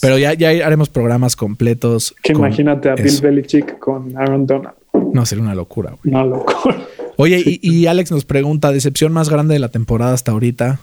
[0.00, 2.14] Pero ya, ya haremos programas completos.
[2.22, 4.74] Que imagínate a Bill Belichick con Aaron Donald.
[5.12, 6.14] No, sería una locura, güey.
[6.14, 6.76] Una locura.
[7.20, 10.78] Oye, y, y Alex nos pregunta, ¿decepción más grande de la temporada hasta ahorita?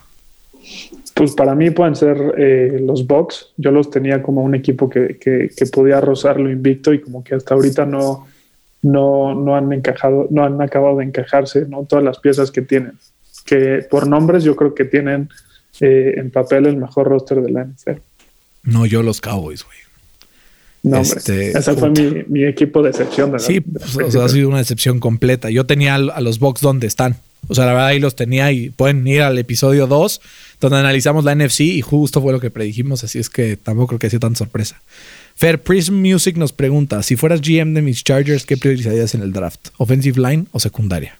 [1.13, 3.53] Pues para mí pueden ser eh, los Bucks.
[3.55, 7.23] Yo los tenía como un equipo que, que, que podía rozar lo invicto y como
[7.23, 8.27] que hasta ahorita no,
[8.81, 11.85] no, no han encajado, no han acabado de encajarse, ¿no?
[11.85, 12.99] Todas las piezas que tienen.
[13.45, 15.29] Que por nombres yo creo que tienen
[15.79, 18.01] eh, en papel el mejor roster de la NFL.
[18.63, 19.84] No, yo los Cowboys, güey.
[20.85, 20.97] No.
[21.01, 23.31] Este, Ese fue mi, mi equipo de excepción.
[23.31, 23.45] ¿verdad?
[23.45, 25.49] Sí, pues, o sea, ha sido una decepción completa.
[25.49, 27.17] Yo tenía a los Bucks donde están.
[27.47, 30.21] O sea, la verdad ahí los tenía y pueden ir al episodio 2,
[30.61, 33.99] donde analizamos la NFC y justo fue lo que predijimos, así es que tampoco creo
[33.99, 34.81] que sea tan sorpresa.
[35.35, 39.31] Fair Prism Music nos pregunta, si fueras GM de mis Chargers, ¿qué priorizarías en el
[39.31, 39.67] draft?
[39.77, 41.19] ¿Offensive line o secundaria?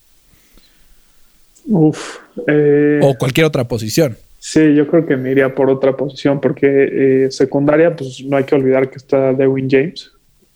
[1.67, 2.17] Uf.
[2.47, 4.17] eh, O cualquier otra posición.
[4.47, 8.43] Sí, yo creo que me iría por otra posición porque eh, secundaria, pues no hay
[8.43, 10.11] que olvidar que está Dewin James,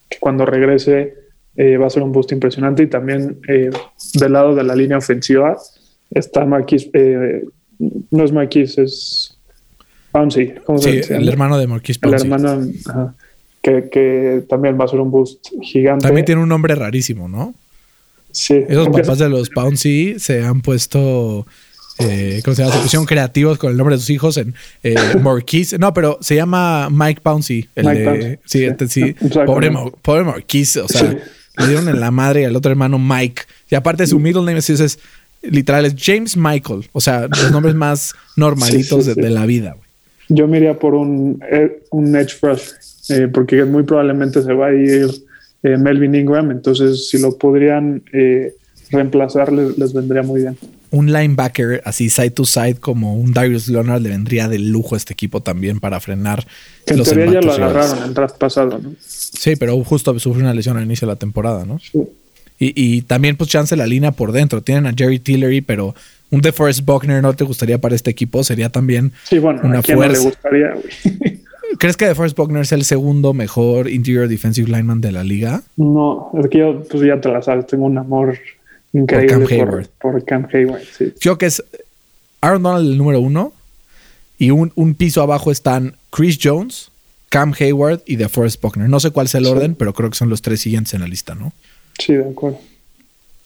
[0.08, 1.16] que cuando regrese
[1.56, 3.72] eh, va a ser un boost impresionante y también eh,
[4.14, 5.58] del lado de la línea ofensiva
[6.12, 7.44] está Marquis, eh,
[8.12, 9.40] no es Marquis, es
[10.12, 13.16] Pouncey, ¿cómo Sí, se el hermano de Marquise El hermano, ajá,
[13.60, 16.06] que, que también va a ser un boost gigante.
[16.06, 17.56] También tiene un nombre rarísimo, ¿no?
[18.30, 21.48] sí, Esos papás de los Pouncey se han puesto.
[22.00, 22.76] Eh, ¿Cómo se llama?
[22.76, 25.78] Se pusieron creativos con el nombre de sus hijos en eh, Marquise.
[25.78, 27.68] No, pero se llama Mike Pouncey.
[27.76, 29.14] El Mike de- Sí, este sí.
[29.46, 29.72] Pobre,
[30.02, 30.82] pobre Marquise.
[30.82, 31.18] O sea, Sí.
[31.58, 33.42] le dieron en la madre al otro hermano Mike.
[33.70, 35.00] Y aparte su middle name es, es
[35.42, 36.88] literal, es James Michael.
[36.94, 39.88] O sea, los nombres más normalitos Sí, sí, de, la vida, güey.
[40.30, 42.62] Yo me iría por un, eh, un edge rush,
[43.10, 45.08] eh, porque muy probablemente se va a ir
[45.64, 48.54] eh, Melvin Ingram, entonces si lo podrían eh,
[48.92, 50.56] reemplazar les, les vendría muy bien.
[50.92, 54.98] Un linebacker así side to side como un Darius Leonard le vendría de lujo a
[54.98, 56.46] este equipo también para frenar
[56.86, 58.94] Que en los teoría ya lo agarraron el draft pasado, ¿no?
[59.00, 61.80] Sí, pero justo sufrió una lesión al inicio de la temporada, ¿no?
[61.80, 62.00] Sí.
[62.60, 64.62] Y, y también, pues, chance la línea por dentro.
[64.62, 65.96] Tienen a Jerry Tillery, pero
[66.30, 68.44] un DeForest Buckner no te gustaría para este equipo.
[68.44, 71.40] Sería también Sí, bueno, una a quién no le gustaría, güey.
[71.78, 75.62] ¿Crees que DeForest Buckner es el segundo mejor interior defensive lineman de la liga?
[75.78, 78.38] No, es que yo, pues ya te la sabes, tengo un amor
[78.94, 79.88] increíble Cam por, Hayward.
[80.02, 81.14] por Cam Hayward, sí.
[81.20, 81.64] Yo que es
[82.42, 83.54] Aaron Donald el número uno
[84.38, 86.92] y un, un piso abajo están Chris Jones,
[87.30, 88.90] Cam Hayward y DeForest Buckner.
[88.90, 89.52] No sé cuál sea el Sí.
[89.52, 91.52] orden, pero creo que son los tres siguientes en la lista, ¿no?
[92.00, 92.60] Sí, de acuerdo.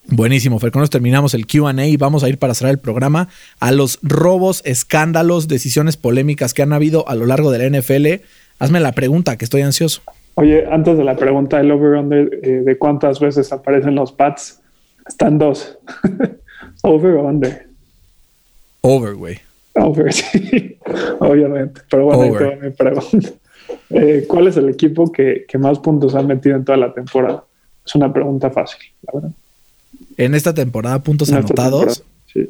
[0.07, 0.71] Buenísimo, Fer.
[0.71, 3.29] Con esto terminamos el QA y vamos a ir para cerrar el programa
[3.59, 8.21] a los robos, escándalos, decisiones polémicas que han habido a lo largo de la NFL.
[8.59, 10.01] Hazme la pregunta, que estoy ansioso.
[10.35, 14.59] Oye, antes de la pregunta del over-under, eh, ¿de cuántas veces aparecen los Pats?
[15.07, 15.77] Están dos.
[16.83, 17.67] over o under.
[18.81, 19.39] Over, güey.
[19.75, 20.77] Over, sí,
[21.19, 21.81] obviamente.
[21.89, 22.49] Pero bueno, ahí Over.
[22.49, 23.29] te va mi pregunta.
[23.89, 27.43] Eh, ¿Cuál es el equipo que, que más puntos ha metido en toda la temporada?
[27.85, 29.31] Es una pregunta fácil, la verdad.
[30.17, 32.03] En esta temporada, puntos En anotados.
[32.03, 32.49] temporada, Sí.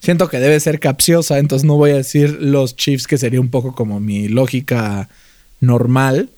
[0.00, 3.50] Siento que debe ser capciosa, entonces no voy a decir los Chiefs, que sería un
[3.50, 5.08] poco como mi lógica
[5.60, 6.30] normal.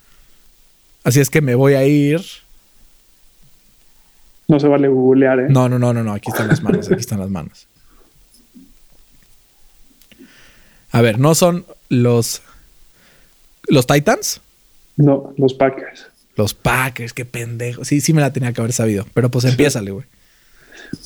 [1.03, 2.21] Así es que me voy a ir.
[4.49, 5.47] No se vale googlear, ¿eh?
[5.49, 6.13] No, no, no, no, no.
[6.13, 7.67] Aquí están las manos, aquí están las manos.
[10.93, 12.43] A ver, no son los.
[13.67, 14.41] ¿Los Titans?
[14.97, 16.07] No, los Packers.
[16.37, 17.85] Los Packers, qué pendejo.
[17.85, 19.07] Sí, sí me la tenía que haber sabido.
[19.15, 20.05] Pero pues empiézale, güey.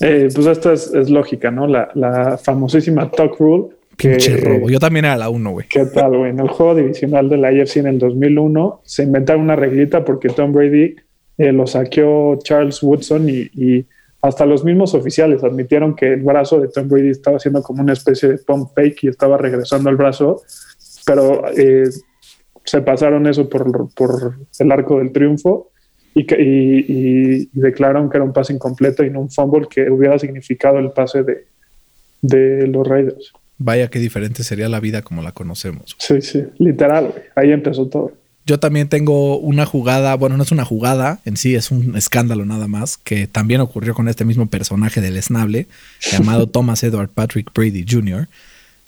[0.01, 1.67] Eh, pues esta es, es lógica, ¿no?
[1.67, 3.75] La, la famosísima Tuck Rule.
[3.97, 4.69] Que, Pinche robo.
[4.69, 5.67] Yo también era la uno, güey.
[5.67, 6.31] ¿Qué tal, güey?
[6.31, 10.29] En el juego divisional de la AFC en el 2001 se inventaron una reglita porque
[10.29, 10.95] Tom Brady
[11.39, 13.85] eh, lo saqueó Charles Woodson y, y
[14.21, 17.93] hasta los mismos oficiales admitieron que el brazo de Tom Brady estaba haciendo como una
[17.93, 20.41] especie de pump fake y estaba regresando el brazo,
[21.05, 21.85] pero eh,
[22.65, 25.71] se pasaron eso por, por el arco del triunfo
[26.13, 29.67] y, que- y- y- y declararon que era un pase incompleto y no un fumble
[29.69, 31.45] que hubiera significado el pase de,
[32.21, 33.31] de los Raiders.
[33.57, 35.95] Vaya qué diferente sería la vida como la conocemos.
[35.99, 37.23] Sí, sí, literal, güey.
[37.35, 38.11] Ahí empezó todo.
[38.49, 42.45] Yo también tengo una jugada, bueno, no es una jugada, en sí es un escándalo
[42.47, 45.67] nada más, que también ocurrió con este mismo personaje del esnable,
[46.01, 48.27] llamado Thomas Edward Patrick Brady Jr.,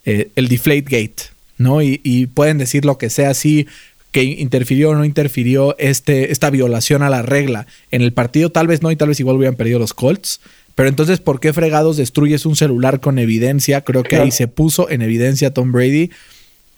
[0.04, 1.26] eh, el Deflate Gate,
[1.60, 1.84] ¿no?
[1.84, 3.68] Y, y pueden decir lo que sea, sí,
[4.12, 7.68] que interfirió o no interfirió este, esta violación a la regla.
[7.92, 10.42] En el partido tal vez no y tal vez igual hubieran perdido los Colts.
[10.74, 13.82] Pero entonces, ¿por qué fregados destruyes un celular con evidencia?
[13.82, 16.10] Creo que ahí se puso en evidencia Tom Brady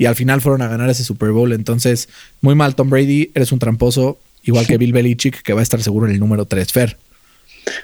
[0.04, 1.54] y al final fueron a ganar ese Super Bowl.
[1.54, 2.10] Entonces,
[2.42, 5.82] muy mal Tom Brady, eres un tramposo, igual que Bill Belichick, que va a estar
[5.82, 6.74] seguro en el número 3.
[6.74, 6.98] Fer.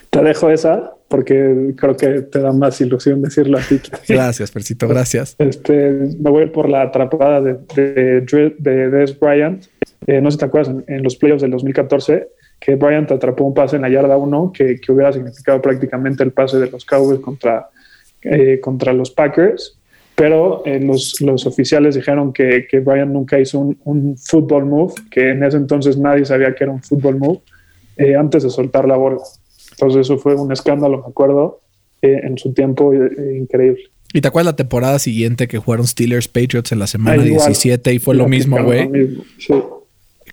[0.09, 3.80] Te dejo esa porque creo que te da más ilusión decirlo así.
[4.09, 5.36] Gracias, Percito, gracias.
[5.39, 9.63] Este, me voy por la atrapada de, de, de Des Bryant.
[10.05, 12.28] Eh, no sé si te acuerdas, en, en los playoffs del 2014,
[12.59, 16.34] que Bryant atrapó un pase en la yarda 1 que, que, hubiera significado prácticamente el
[16.34, 17.70] pase de los Cowboys contra,
[18.24, 19.78] eh, contra los Packers.
[20.20, 24.93] Pero eh, los, los, oficiales dijeron que, que Bryant nunca hizo un, un football move,
[25.09, 27.39] que en ese entonces nadie sabía que era un football move,
[27.95, 29.20] eh, antes de soltar la bola.
[29.72, 31.61] Entonces eso fue un escándalo, me acuerdo,
[32.01, 33.80] eh, en su tiempo increíble.
[34.13, 37.99] ¿Y te acuerdas la temporada siguiente que jugaron Steelers Patriots en la semana 17 y
[37.99, 38.89] fue lo mismo, güey?
[39.38, 39.53] Sí.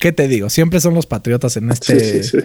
[0.01, 0.51] ¿Qué te digo?
[0.51, 2.01] Siempre son los Patriotas en este...
[2.01, 2.39] Sí, sí,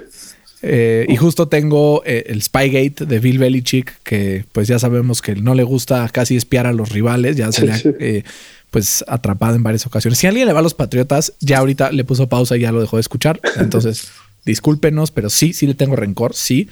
[0.63, 5.35] eh, y justo tengo eh, el Spygate de Bill Belichick, que pues ya sabemos que
[5.35, 8.23] no le gusta casi espiar a los rivales, ya se le ha eh,
[8.69, 10.19] pues atrapado en varias ocasiones.
[10.19, 12.79] Si alguien le va a los Patriotas, ya ahorita le puso pausa y ya lo
[12.79, 13.41] dejó de escuchar.
[13.57, 14.09] Entonces,
[14.45, 16.69] discúlpenos, pero sí, sí le tengo rencor, sí.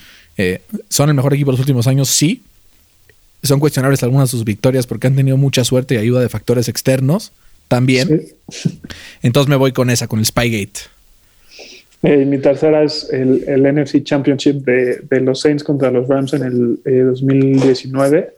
[0.89, 2.43] son el mejor equipo de los últimos años, sí.
[3.41, 6.67] Son cuestionables algunas de sus victorias porque han tenido mucha suerte y ayuda de factores
[6.67, 7.31] externos
[7.67, 8.27] también.
[9.21, 10.81] Entonces me voy con esa, con el Spygate.
[12.01, 16.33] Eh, mi tercera es el, el NFC Championship de, de, los Saints contra los Rams
[16.33, 18.35] en el eh, 2019,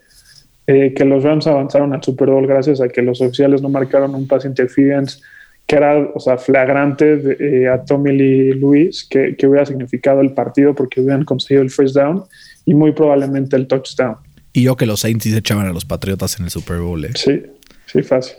[0.68, 4.16] eh, que los Rams avanzaron al Super Bowl gracias a que los oficiales no marcaron
[4.16, 5.20] un pass interference
[5.68, 10.22] que era o sea, flagrante de, eh, a Tommy Lee Lewis, que, que, hubiera significado
[10.22, 12.24] el partido porque hubieran conseguido el first down
[12.66, 14.18] y muy probablemente el touchdown.
[14.54, 17.08] Y yo que los Saints sí se echaban a los Patriotas en el Super Bowl.
[17.16, 17.44] Sí,
[17.86, 18.36] sí, fácil.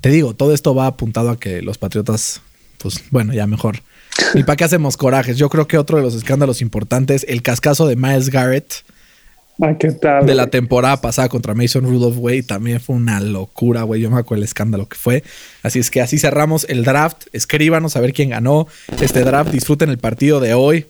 [0.00, 2.40] Te digo, todo esto va apuntado a que los Patriotas,
[2.78, 3.80] pues bueno, ya mejor
[4.34, 5.36] ¿Y para qué hacemos corajes?
[5.36, 8.84] Yo creo que otro de los escándalos importantes, el cascazo de Miles Garrett.
[9.62, 13.84] Ah, ¿qué tal, de la temporada pasada contra Mason Rudolph, güey, también fue una locura,
[13.84, 14.00] güey.
[14.00, 15.22] Yo me acuerdo el escándalo que fue.
[15.62, 17.26] Así es que así cerramos el draft.
[17.32, 18.66] Escríbanos a ver quién ganó
[19.00, 19.52] este draft.
[19.52, 20.86] Disfruten el partido de hoy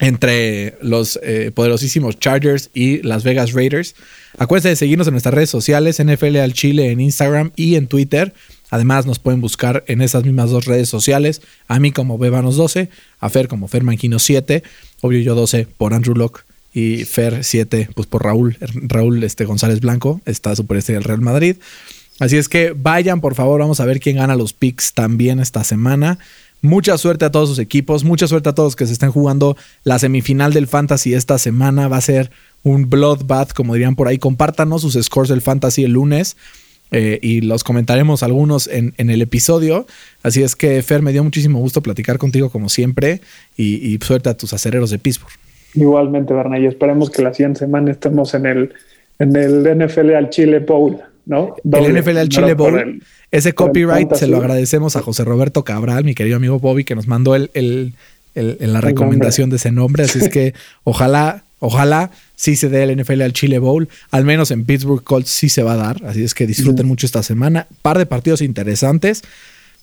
[0.00, 3.94] entre los eh, poderosísimos Chargers y Las Vegas Raiders.
[4.36, 8.34] Acuérdense de seguirnos en nuestras redes sociales, NFL al Chile en Instagram y en Twitter.
[8.72, 11.42] Además, nos pueden buscar en esas mismas dos redes sociales.
[11.68, 12.88] A mí como Bebanos12,
[13.20, 14.62] a Fer como Fermanquino7,
[15.02, 16.40] obvio yo 12 por Andrew Locke
[16.72, 21.56] y Fer 7 pues por Raúl, Raúl este, González Blanco, está superestrella del Real Madrid.
[22.18, 25.64] Así es que vayan, por favor, vamos a ver quién gana los picks también esta
[25.64, 26.18] semana.
[26.62, 29.54] Mucha suerte a todos sus equipos, mucha suerte a todos que se estén jugando
[29.84, 31.88] la semifinal del Fantasy esta semana.
[31.88, 32.30] Va a ser
[32.62, 34.16] un bloodbath, como dirían por ahí.
[34.16, 36.38] Compártanos sus scores del Fantasy el lunes.
[36.92, 39.86] Eh, y los comentaremos algunos en, el episodio.
[40.22, 43.22] Así es que, Fer, me dio muchísimo gusto platicar contigo como siempre
[43.56, 45.32] y, suerte a tus acereros de Pittsburgh.
[45.74, 48.74] Igualmente, Bernay, esperemos que la siguiente semana estemos en el,
[49.18, 51.56] en el NFL al Chile Bowl, ¿no?
[51.64, 53.02] el NFL al Chile Bowl.
[53.30, 57.06] ese copyright se lo agradecemos a José Roberto Cabral, mi querido amigo Bobby, que nos
[57.08, 57.94] mandó el, el,
[58.34, 60.04] la recomendación de ese nombre.
[60.04, 60.52] Así es que
[60.84, 63.88] ojalá Ojalá sí se dé el NFL al Chile Bowl.
[64.10, 66.04] Al menos en Pittsburgh Colts sí se va a dar.
[66.04, 67.68] Así es que disfruten mucho esta semana.
[67.82, 69.22] Par de partidos interesantes,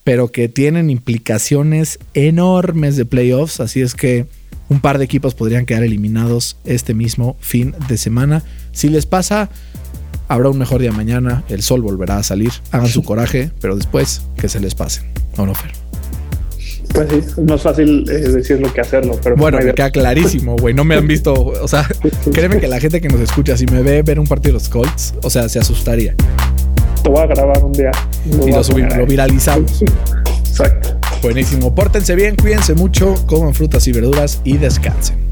[0.03, 3.61] pero que tienen implicaciones enormes de playoffs.
[3.61, 4.25] Así es que
[4.67, 8.43] un par de equipos podrían quedar eliminados este mismo fin de semana.
[8.73, 9.49] Si les pasa,
[10.27, 11.45] habrá un mejor día mañana.
[11.47, 12.51] El sol volverá a salir.
[12.71, 15.09] Hagan su coraje, pero después que se les pase.
[15.37, 15.71] ¿O no, Fer?
[16.93, 19.17] Pues sí, es más fácil eh, decirlo que hacerlo.
[19.21, 20.73] Pero bueno, me queda clarísimo, güey.
[20.73, 21.87] No me han visto, o sea,
[22.33, 24.69] créeme que la gente que nos escucha, si me ve ver un partido de los
[24.69, 26.15] Colts, o sea, se asustaría.
[27.03, 27.91] Te voy a grabar un día.
[28.25, 29.83] y lo, lo viralizamos.
[30.49, 30.99] Exacto.
[31.21, 31.73] Buenísimo.
[31.75, 35.28] Pórtense bien, cuídense mucho, coman frutas y verduras y descansen.